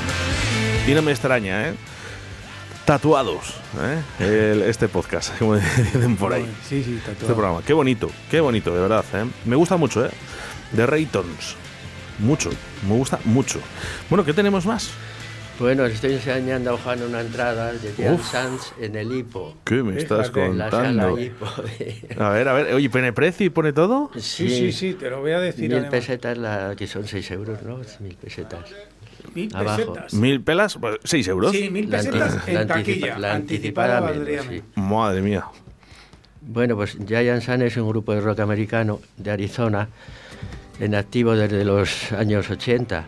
[0.87, 1.75] Y no me extraña, ¿eh?
[2.85, 4.01] Tatuados, ¿eh?
[4.53, 6.47] El- este podcast, como dicen por ahí.
[6.69, 7.21] Sí, sí, tatuado.
[7.23, 7.63] Este programa.
[7.67, 9.05] Qué bonito, qué bonito, de verdad.
[9.13, 9.25] ¿eh?
[9.45, 10.11] Me gusta mucho, ¿eh?
[10.71, 11.57] De Raytons.
[12.21, 12.51] Mucho,
[12.89, 13.59] me gusta mucho.
[14.09, 14.91] Bueno, ¿qué tenemos más?
[15.59, 18.19] Bueno, estoy enseñando a Juan una entrada de Jan.
[18.19, 19.55] Sanz en el hipo.
[19.65, 21.19] ¿Qué me estás La sala contando?
[21.21, 24.11] hipo de- A ver, a ver, oye, ¿pone precio y pone todo?
[24.19, 25.63] Sí, sí, sí, te lo voy a decir.
[25.69, 25.91] Mil además.
[25.93, 27.79] pesetas, la, que son 6 euros, ¿no?
[28.01, 28.65] Mil pesetas.
[29.33, 29.77] Mil Abajo.
[29.93, 30.15] pesetas.
[30.15, 30.77] ¿Mil pelas?
[30.77, 31.53] Pues, ¿Seis euros?
[31.53, 33.19] Sí, mil La pesetas en la anticipa- taquilla.
[33.19, 34.63] la Anticipada anticipada valdría menos, sí.
[34.77, 34.91] menos.
[34.91, 35.45] Madre mía.
[36.43, 39.89] Bueno, pues Giant Sun es un grupo de rock americano de Arizona,
[40.81, 43.07] en activo desde los años 80.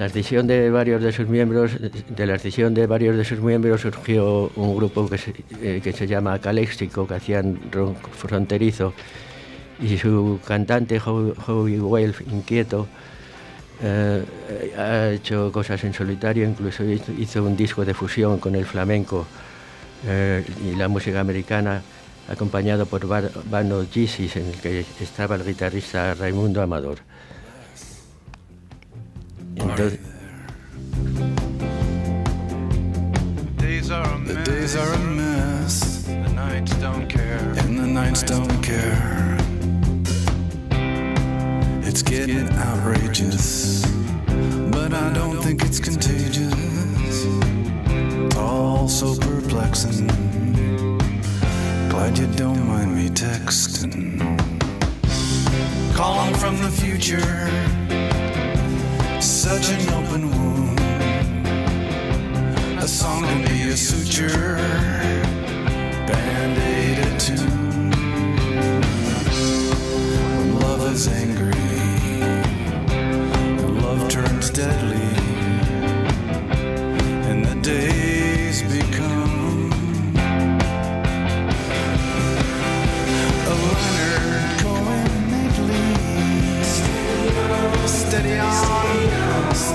[0.00, 3.82] La decisión de varios de sus miembros, de la decisión de varios de sus miembros
[3.82, 8.94] surgió un grupo que se, eh, que se llama Caléxico, que hacían rock fronterizo,
[9.78, 12.88] y su cantante Ho- Howie Wolf, inquieto,
[13.82, 14.24] eh,
[14.78, 19.26] ha hecho cosas en solitario, incluso hizo- un disco de fusión con el flamenco
[20.06, 21.82] eh, y la música americana,
[22.26, 27.00] acompañado por Bano Jesus, en el que estaba el guitarrista Raimundo Amador.
[29.56, 29.98] Entonces,
[33.56, 34.34] Days are a mess.
[34.34, 36.02] The days are a mess.
[36.04, 37.54] The nights don't care.
[37.58, 39.36] And the nights don't care.
[41.82, 43.84] It's getting outrageous.
[44.70, 47.26] But I don't think it's contagious.
[48.36, 50.06] All so perplexing.
[51.88, 54.20] Glad you don't mind me texting.
[55.94, 58.19] Calling from the future.
[59.20, 60.80] Such an open wound.
[62.82, 64.56] A song can be a suture,
[66.06, 67.90] band aid a tune.
[70.36, 71.52] When love is angry,
[72.92, 74.99] and love turns deadly,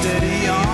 [0.06, 0.65] steady on.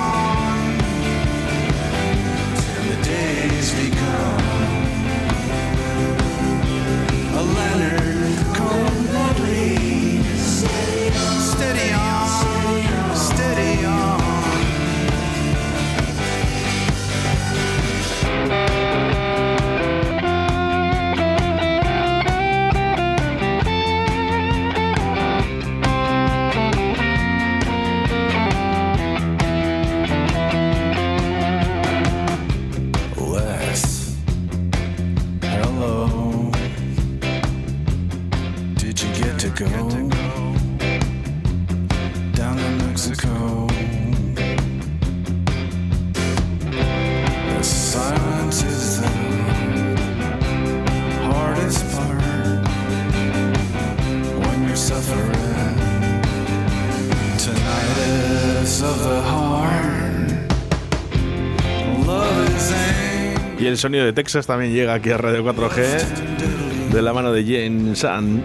[63.81, 68.43] Sonido de Texas también llega aquí a Radio 4G de la mano de Jen San.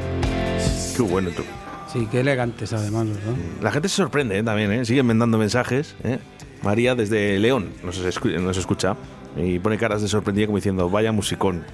[0.97, 1.43] Qué bueno tú.
[1.93, 3.35] Sí, qué elegantes además, ¿verdad?
[3.63, 4.43] La gente se sorprende ¿eh?
[4.43, 4.85] también, ¿eh?
[4.85, 5.95] siguen mandando mensajes.
[6.05, 6.19] ¿eh?
[6.63, 8.97] María desde León nos, escu- nos escucha
[9.37, 11.65] y pone caras de sorprendida como diciendo, vaya musicón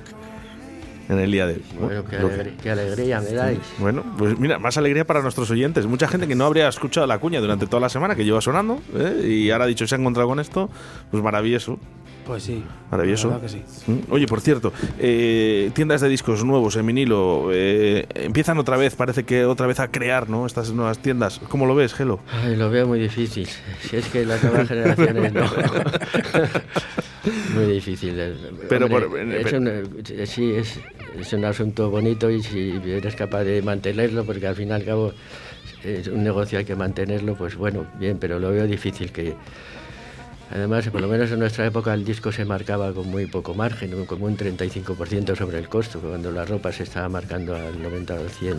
[1.08, 1.62] en el día de hoy.
[1.80, 3.58] bueno, qué, alegría, qué alegría me dais.
[3.78, 5.86] Bueno, pues mira, más alegría para nuestros oyentes.
[5.86, 8.80] Mucha gente que no habría escuchado la cuña durante toda la semana, que lleva sonando,
[8.96, 9.24] ¿eh?
[9.28, 10.68] y ahora ha dicho se ha encontrado con esto,
[11.10, 11.78] pues maravilloso.
[12.26, 12.62] Pues sí.
[12.90, 13.40] Maravilloso.
[13.40, 13.62] Que sí.
[13.86, 14.12] Mm.
[14.12, 19.24] Oye, por cierto, eh, tiendas de discos nuevos en vinilo eh, empiezan otra vez, parece
[19.24, 20.46] que otra vez a crear, ¿no?
[20.46, 21.40] Estas nuevas tiendas.
[21.48, 22.20] ¿Cómo lo ves, Gelo?
[22.44, 23.48] Ay, lo veo muy difícil.
[23.90, 25.42] Si es que las nuevas generaciones no.
[27.54, 28.14] muy difícil.
[28.68, 30.78] Pero Hombre, por- es pero- un, eh, sí, es,
[31.18, 34.84] es un asunto bonito y si eres capaz de mantenerlo, porque al fin y al
[34.84, 35.12] cabo
[35.84, 39.34] es un negocio hay que mantenerlo, pues bueno, bien, pero lo veo difícil que...
[40.54, 44.04] Además, por lo menos en nuestra época el disco se marcaba con muy poco margen,
[44.06, 48.20] como un 35% sobre el costo, cuando la ropa se estaba marcando al 90 o
[48.20, 48.56] al 100.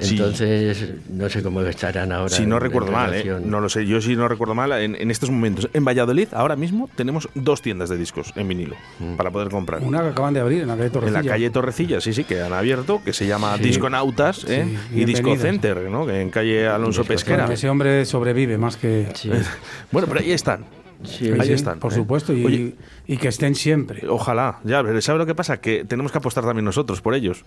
[0.00, 0.14] Sí.
[0.16, 2.30] Entonces, no sé cómo estarán ahora.
[2.34, 3.24] Si no en- en recuerdo mal, ¿eh?
[3.44, 6.56] no lo sé, yo sí no recuerdo mal, en, en estos momentos, en Valladolid, ahora
[6.56, 8.74] mismo, tenemos dos tiendas de discos en vinilo
[9.18, 9.82] para poder comprar.
[9.82, 11.22] Una que acaban de abrir en la calle En Torrecilla.
[11.22, 13.64] la calle Torrecilla, sí, sí, que han abierto, que se llama Sí.
[13.64, 14.66] Disconautas ¿eh?
[14.90, 15.36] Sí, y Disco.
[15.36, 16.06] Center, ¿no?
[16.06, 17.42] que en calle Alonso Pesquera.
[17.44, 19.08] Bueno, ese hombre sobrevive más que...
[19.92, 20.64] Bueno, pero ahí están.
[21.04, 21.78] Sí, ahí Sí, están.
[21.78, 21.96] Por ¿eh?
[21.96, 22.74] supuesto, y, Oye,
[23.06, 24.06] y que estén siempre.
[24.08, 25.60] ojalá, ya, pero ¿sabe lo que pasa?
[25.60, 27.44] Que tenemos que apostar también nosotros por ellos.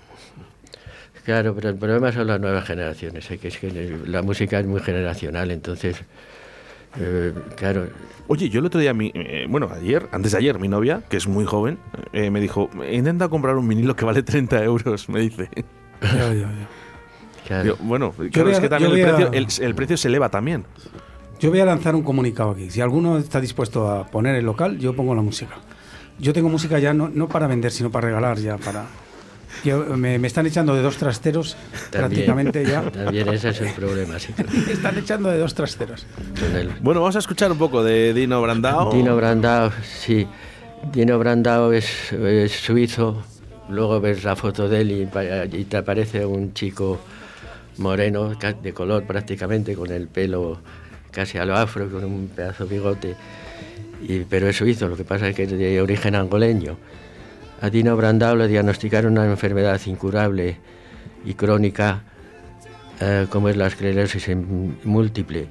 [1.24, 3.38] Claro, pero el problema son las nuevas generaciones, ¿eh?
[3.40, 5.98] que es que la música es muy generacional, entonces,
[7.00, 7.88] eh, claro,
[8.28, 11.18] Oye, yo el otro día, mi- eh, bueno, ayer, antes de ayer, mi novia, que
[11.18, 11.78] es muy joven,
[12.12, 15.50] eh, me dijo, intenta comprar un vinilo que vale 30 euros, me dice.
[16.02, 16.50] Ya, ya, ya.
[17.48, 17.66] claro.
[17.66, 20.66] Yo, bueno, claro, es que también el precio, el, el precio se eleva también.
[21.40, 22.70] Yo voy a lanzar un comunicado aquí.
[22.70, 25.56] Si alguno está dispuesto a poner el local, yo pongo la música.
[26.18, 28.86] Yo tengo música ya no, no para vender, sino para regalar, ya para...
[29.64, 31.56] Yo- me, me están echando de dos trasteros
[31.90, 32.82] también, prácticamente ya.
[32.92, 34.34] también ese es el problema, sí.
[34.66, 36.06] Me están echando de dos trasteros.
[36.82, 38.92] Bueno, vamos a escuchar un poco de Dino Brandao.
[38.94, 40.28] Dino Brandao, sí.
[40.92, 43.24] Dino Brandao es, es suizo.
[43.70, 47.00] Luego ves la foto de él y, y te aparece un chico
[47.78, 50.60] moreno, de color prácticamente, con el pelo
[51.16, 53.16] casi a lo afro, con un pedazo de bigote.
[54.02, 56.78] Y, pero es suizo, lo que pasa es que es de origen angoleño.
[57.62, 60.58] A Dino Brandao le diagnosticaron una enfermedad incurable
[61.24, 62.04] y crónica,
[63.00, 64.30] eh, como es la esclerosis
[64.84, 65.48] múltiple.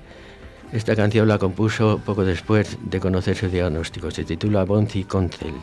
[0.73, 4.11] Esta canción la compuso poco después de conocer su diagnóstico.
[4.11, 5.55] Se titula Bonzi Concel.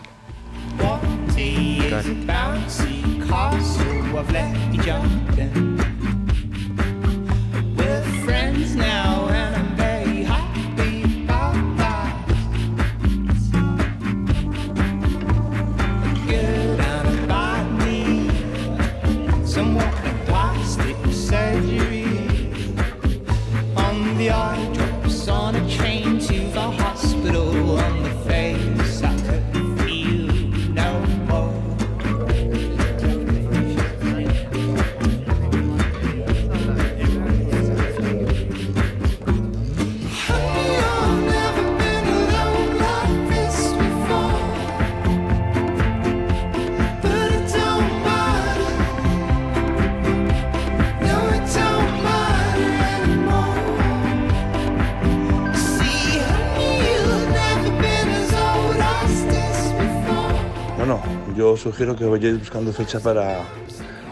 [61.42, 63.40] Yo sugiero que vayáis buscando fecha para,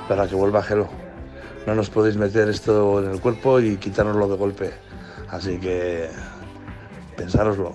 [0.07, 0.89] para que vuelva Gelo.
[1.67, 4.73] No nos podéis meter esto en el cuerpo y quitárnoslo de golpe.
[5.29, 6.09] Así que
[7.15, 7.71] pensároslo.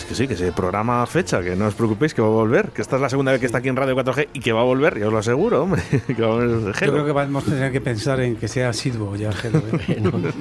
[0.00, 2.70] Mira, que, sí, que se programa fecha, que no os preocupéis, que va a volver.
[2.70, 4.60] Que esta es la segunda vez que está aquí en Radio 4G y que va
[4.60, 5.82] a volver, ya os lo aseguro, hombre.
[6.06, 8.70] que va a volver Yo creo que vamos a tener que pensar en que sea
[8.70, 9.58] asiduo ya, Gelo,
[9.88, 10.00] ¿eh?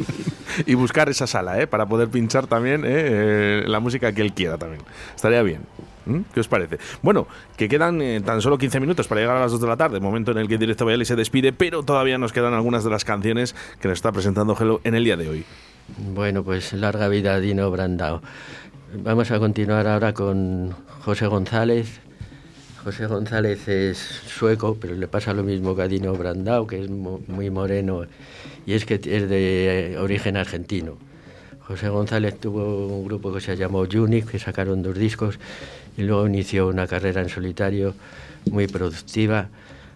[0.66, 1.68] y buscar esa sala, ¿eh?
[1.68, 2.90] Para poder pinchar también ¿eh?
[2.90, 4.82] Eh, la música que él quiera también.
[5.16, 5.62] Estaría bien.
[6.34, 6.80] ¿Qué os parece?
[7.04, 9.78] Bueno, que quedan eh, tan solo 15 minutos para llegar a las 2 de la
[9.78, 12.90] tarde, momento en el que Directo Valladolid se despide, pero todavía nos quedan algunas de
[12.90, 15.46] las canciones que nos está presentando Gelo en el día de hoy.
[15.98, 18.22] Bueno, pues larga vida a Dino Brandao.
[18.96, 20.72] Vamos a continuar ahora con
[21.04, 22.00] José González.
[22.84, 26.90] José González es sueco, pero le pasa lo mismo que a Dino Brandao, que es
[26.90, 28.04] muy moreno
[28.66, 30.98] y es que es de origen argentino.
[31.68, 35.38] José González tuvo un grupo que se llamó Unic, que sacaron dos discos
[35.98, 37.94] y luego inició una carrera en solitario
[38.50, 39.50] muy productiva.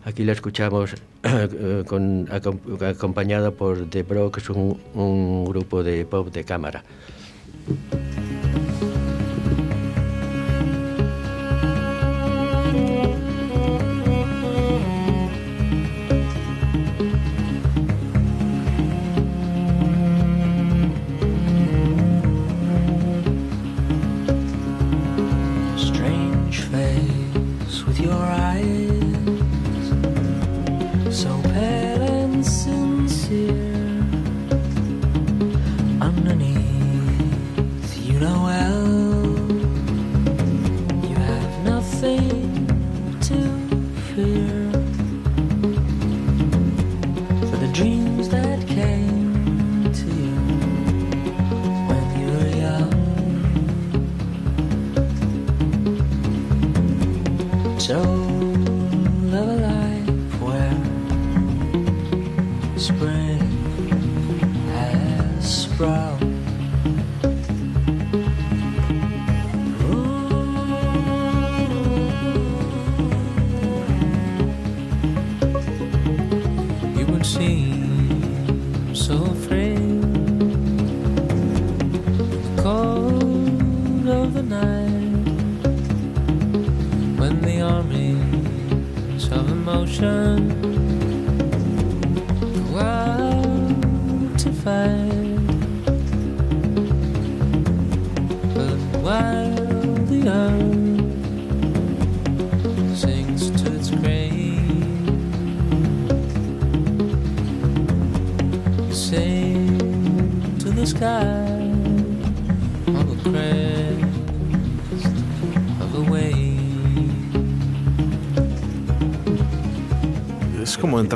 [0.06, 0.92] Aquí la escuchamos
[1.88, 6.84] con- acom- acompañado por The Brox, un, un grupo de pop de cámara.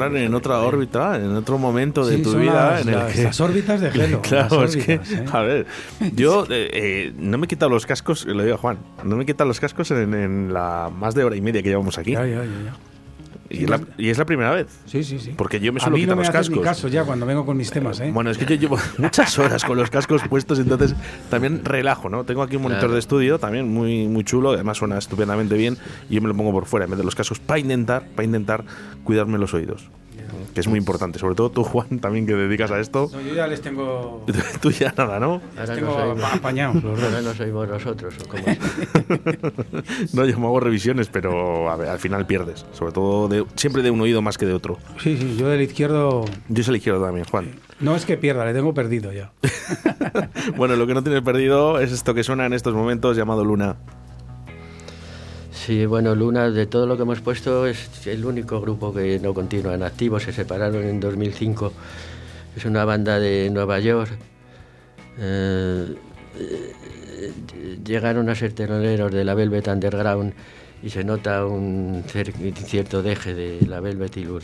[0.08, 3.14] Entrar en otra órbita, en otro momento de Sí, tu vida las- en el las-
[3.14, 3.24] que...
[3.24, 5.02] las órbitas de Gelo, claro, es que, ¿eh?
[5.32, 5.66] a ver,
[6.16, 9.24] yo eh, eh, no me he quitado los cascos, lo digo a Juan, no me
[9.24, 12.12] he quitado los cascos en, en la más de hora y media que llevamos aquí.
[12.14, 12.74] Ya, ya, ya.
[13.50, 14.68] Y, es la, y es la primera vez.
[14.86, 15.34] Sí, sí, sí.
[15.38, 16.64] Porque yo me A suelo mí quitar no me los ni cascos.
[16.64, 18.12] caso ya cuando vengo con mis temas, ¿eh?
[18.14, 20.94] Bueno, es que yo llevo muchas horas con los cascos puestos, entonces
[21.30, 22.24] también relajo, ¿no?
[22.26, 22.94] Tengo aquí un monitor Claro.
[22.94, 25.78] de estudio, también muy, muy chulo, además suena estupendamente bien,
[26.10, 28.26] y yo me lo pongo por fuera en vez de los cascos para intentar, para
[28.26, 28.64] intentar
[29.04, 29.90] cuidarme los oídos.
[30.54, 33.10] Que es muy importante, sobre todo tú, Juan, también que dedicas a esto.
[33.12, 34.26] No, yo ya les tengo,
[34.62, 35.42] Tú ya nada, ¿no?
[35.58, 37.04] Ahora tengo no apañados los dos.
[37.04, 38.16] Ahora no sois nosotros.
[40.14, 42.66] No, yo me hago revisiones, pero a ver, al final pierdes.
[42.74, 44.78] Sobre todo de, siempre de un oído más que de otro.
[45.02, 47.52] Sí, sí, yo del izquierdo Yo soy el izquierdo también, Juan.
[47.80, 49.32] no es que pierda, le tengo perdido ya.
[50.56, 53.76] Bueno, lo que no tienes perdido es esto que suena en estos momentos llamado Luna.
[55.68, 59.34] Sí, bueno, Luna, de todo lo que hemos puesto, es el único grupo que no
[59.34, 60.18] continúa en activo.
[60.18, 61.74] Se separaron en 2005.
[62.56, 64.10] Es una banda de Nueva York.
[65.20, 65.94] Eh,
[66.40, 67.34] eh,
[67.86, 70.34] llegaron a ser teloneros de la Velvet Underground
[70.82, 74.40] y se nota un cierto deje de la Velvet y Lou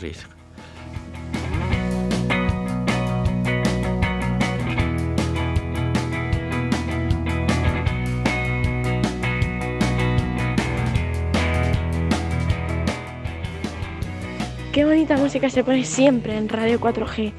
[14.74, 17.32] Qué bonita música se pone siempre en Radio 4G.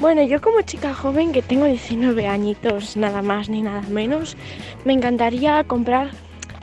[0.00, 4.36] Bueno, yo como chica joven que tengo 19 añitos, nada más ni nada menos,
[4.84, 6.10] me encantaría comprar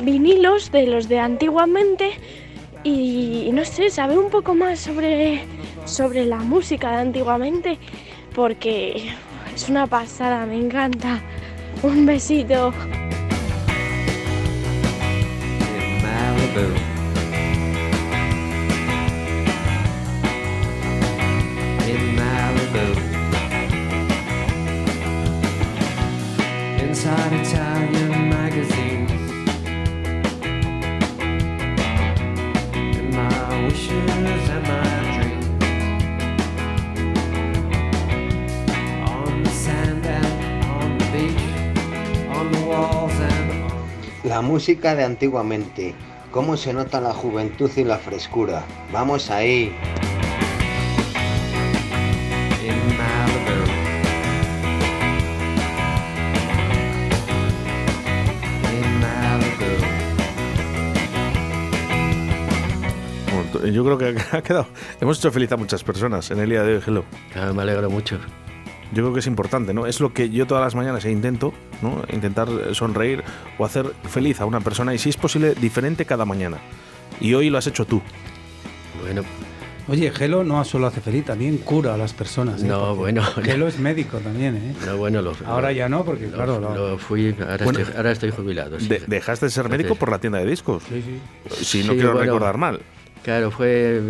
[0.03, 2.19] vinilos de los de antiguamente
[2.83, 5.45] y no sé, saber un poco más sobre,
[5.85, 7.79] sobre la música de antiguamente
[8.35, 9.13] porque
[9.55, 11.21] es una pasada, me encanta.
[11.81, 12.73] Un besito.
[26.79, 29.11] Inside Italian magazines.
[32.97, 34.85] And my wishes and my
[35.15, 35.55] dreams.
[39.09, 41.45] On the sand and on the beach.
[42.29, 45.95] On the walls and La música de antiguamente.
[46.31, 48.63] ¿Cómo se nota la juventud y la frescura?
[48.91, 49.75] Vamos ahí.
[63.73, 64.67] Yo creo que ha quedado.
[65.01, 67.03] Hemos hecho feliz a muchas personas en el día de hoy, Hello.
[67.33, 68.17] Claro, me alegro mucho.
[68.93, 69.85] Yo creo que es importante, ¿no?
[69.85, 72.03] Es lo que yo todas las mañanas intento, ¿no?
[72.13, 73.21] Intentar eh, sonreír
[73.57, 76.57] o hacer feliz a una persona y si es posible, diferente cada mañana.
[77.19, 78.01] Y hoy lo has hecho tú.
[79.01, 79.23] Bueno,
[79.89, 82.61] Oye, Gelo no solo hace feliz, también cura a las personas.
[82.61, 82.67] ¿eh?
[82.67, 83.23] No, Porque bueno.
[83.41, 84.75] Gelo es médico también, ¿eh?
[84.85, 87.95] no, bueno, lo, Ahora ya no, porque lo- claro, lo- lo fui, ahora, Bueno, estoy,
[87.95, 88.79] ahora estoy jubilado.
[88.81, 88.87] sí.
[88.89, 90.83] De- dejaste de ser médico por la tienda de discos.
[90.89, 91.63] Sí, sí.
[91.63, 92.81] Si no Sí, quiero bueno, recordar mal.
[93.27, 94.01] Claro, fue.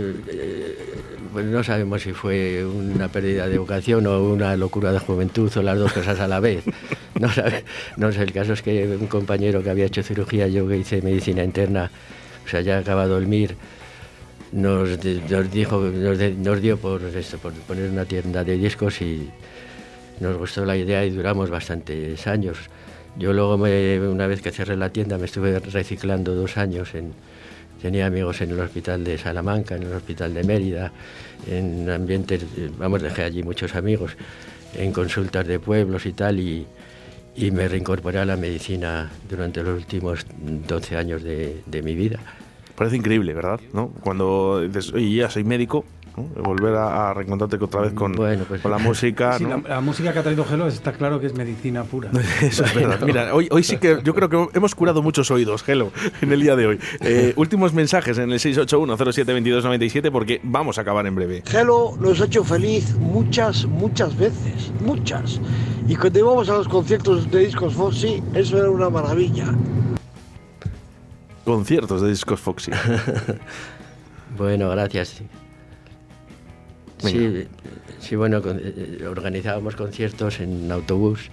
[1.34, 5.64] pues no sabemos si fue una pérdida de vocación o una locura de juventud o
[5.64, 6.64] las dos cosas a la vez.
[7.20, 7.64] No, sabe-
[7.96, 11.02] no sé, el caso es que un compañero que había hecho cirugía, yo que hice
[11.02, 11.90] medicina interna,
[12.46, 13.56] o sea, ya acabado el MIR,
[14.52, 15.20] nos, de-
[15.52, 19.32] dijo, nos, de- dio por esto, por poner una tienda de discos y
[20.20, 22.60] nos gustó la idea y duramos bastantes años.
[23.18, 26.94] Yo luego, una vez que cerré la tienda, me estuve reciclando dos años.
[26.94, 27.14] En,
[27.82, 30.92] tenía amigos en el hospital de Salamanca, en el hospital de Mérida,
[31.50, 32.46] en ambientes,
[32.78, 34.18] vamos, dejé allí muchos amigos,
[34.76, 36.66] en consultas de pueblos y tal, y,
[37.36, 40.26] y me reincorporé a la medicina durante los últimos
[40.68, 42.20] 12 años de, de mi vida.
[42.76, 43.60] Parece increíble, ¿verdad?
[43.74, 43.90] ¿No?
[44.02, 45.84] Cuando dices, oye, ya soy médico
[46.18, 46.24] ¿no?
[46.44, 49.38] Volver a, a reencontrarte otra vez con, con la música.
[49.38, 49.62] Sí, ¿no?
[49.62, 52.10] la, la música que ha traído Gelo está claro que es medicina pura.
[52.42, 53.00] Eso es verdad.
[53.06, 55.92] Mira, hoy, hoy sí que yo creo que hemos curado muchos oídos, Gelo,
[56.22, 56.80] en el día de hoy.
[57.02, 61.44] Eh, últimos mensajes en el 681-072297 porque vamos a acabar en breve.
[61.46, 65.40] Gelo nos ha hecho feliz muchas, muchas veces, muchas.
[65.88, 69.46] Y cuando íbamos a los conciertos de Discos Foxy, eso era una maravilla.
[71.46, 72.72] Conciertos de discos Foxy.
[74.38, 75.24] Bueno, gracias.
[77.00, 77.48] Sí,
[78.00, 81.30] sí, bueno, con- eh, organizábamos conciertos en autobús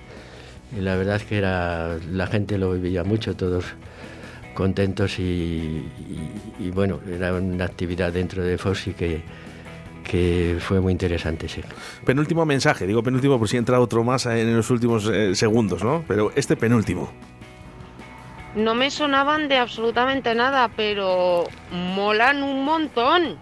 [0.77, 3.65] y la verdad es que era la gente lo vivía mucho, todos
[4.55, 6.31] contentos y, y-
[6.61, 9.23] y, bueno, era una actividad dentro de Foxy que,
[10.05, 11.61] que fue muy interesante, sí.
[12.05, 16.05] Penúltimo mensaje, digo penúltimo por si entra otro más en los últimos eh, segundos, ¿no?
[16.07, 17.11] Pero este penúltimo.
[18.55, 23.36] No me sonaban de absolutamente nada, pero molan un montón.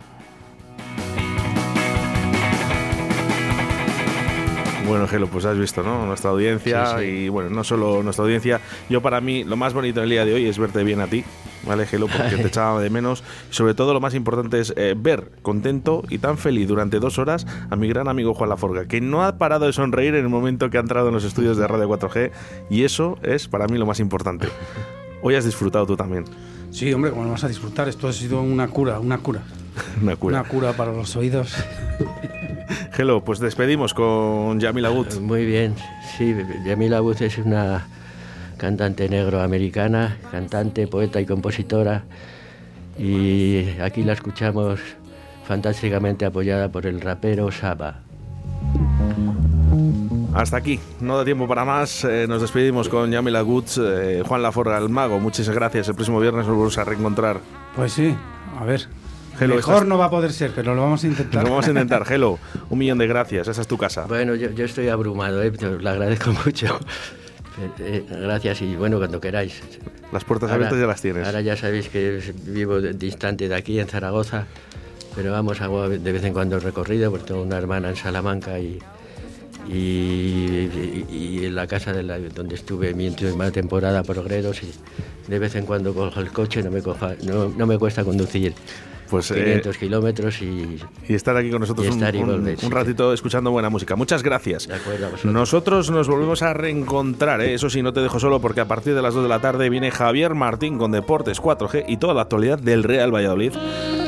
[4.87, 6.07] Bueno, Gelo, pues has visto, ¿no?
[6.07, 7.05] Nuestra audiencia Sí, sí.
[7.07, 8.61] y bueno, no solo nuestra audiencia.
[8.91, 11.25] Yo para mí lo más bonito del día de hoy es verte bien a ti,
[11.67, 12.09] ¿vale, Gelo?
[12.09, 13.23] Porque te echaba de menos.
[13.51, 17.47] Sobre todo lo más importante es eh, ver contento y tan feliz durante dos horas
[17.71, 20.69] a mi gran amigo Juan Laforga, que no ha parado de sonreír en el momento
[20.69, 22.31] que ha entrado en los estudios de Radio 4G
[22.69, 24.49] y eso es para mí lo más importante.
[25.23, 26.25] Hoy has disfrutado tú también.
[26.71, 29.43] Sí, hombre, como no vas a disfrutar, esto ha sido una cura, una cura.
[30.03, 30.41] Una cura.
[30.41, 31.55] Una cura para los oídos.
[32.93, 35.21] Gelo, pues despedimos con Yamila Wood.
[35.21, 35.75] Muy bien,
[36.17, 36.35] sí,
[36.65, 37.87] Yamila Booth es una
[38.57, 42.05] cantante negro-americana, cantante, poeta y compositora.
[42.99, 44.81] Y aquí la escuchamos
[45.47, 48.01] fantásticamente apoyada por el rapero Saba.
[50.35, 52.05] Hasta aquí, no da tiempo para más.
[52.05, 55.19] Eh, nos despedimos con Yamila Goods, eh, Juan Laforga, el mago.
[55.21, 55.89] Muchas gracias.
[55.89, 57.41] El próximo viernes nos volvemos a reencontrar.
[57.77, 58.15] Pues sí,
[58.59, 58.89] a ver.
[59.41, 61.43] Hello, Mejor estás- no va a poder ser, pero lo vamos a intentar.
[61.45, 62.05] Lo vamos a intentar.
[62.11, 62.39] Hello,
[62.71, 63.49] un millón de gracias.
[63.49, 64.05] Esa es tu casa.
[64.07, 65.53] Bueno, yo, yo estoy abrumado, ¿eh?
[65.61, 66.79] lo agradezco mucho.
[67.81, 69.61] Eh, gracias y bueno, cuando queráis.
[70.13, 71.27] Las puertas abiertas ya las tienes.
[71.27, 74.47] Ahora ya sabéis que vivo distante de aquí, en Zaragoza,
[75.17, 78.79] pero vamos, hago de vez en cuando recorrido, porque tengo una hermana en Salamanca y,
[79.69, 84.63] y, y- y en la casa de la- donde estuve mi última temporada por Gredos
[84.63, 84.73] y
[85.29, 88.55] de vez en cuando cojo el coche, no me, coja, no, no me cuesta conducir.
[89.13, 92.69] Pues, eh, 500 kilómetros y, Y estar aquí con nosotros un, sí.
[92.71, 93.95] ratito escuchando buena música.
[93.95, 94.67] Muchas gracias.
[94.67, 95.11] De acuerdo.
[95.25, 97.53] Nosotros nos volvemos a reencontrar, ¿eh?
[97.53, 99.69] eso sí, no te dejo solo porque a partir de las 2 de la tarde
[99.69, 103.53] viene Javier Martín con Deportes 4G y toda la actualidad del Real Valladolid.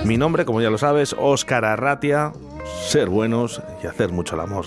[0.06, 2.32] Mi nombre, como ya lo sabes, Óscar Arratia.
[2.89, 4.64] Ser buenos y hacer mucho el amor.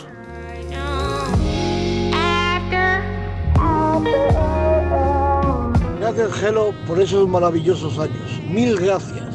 [5.99, 8.39] Gracias, Gelo, por esos maravillosos años.
[8.51, 9.27] Mil gracias.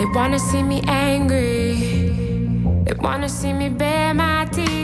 [0.00, 1.74] They wanna see me angry.
[2.86, 4.79] They wanna see me bare my teeth.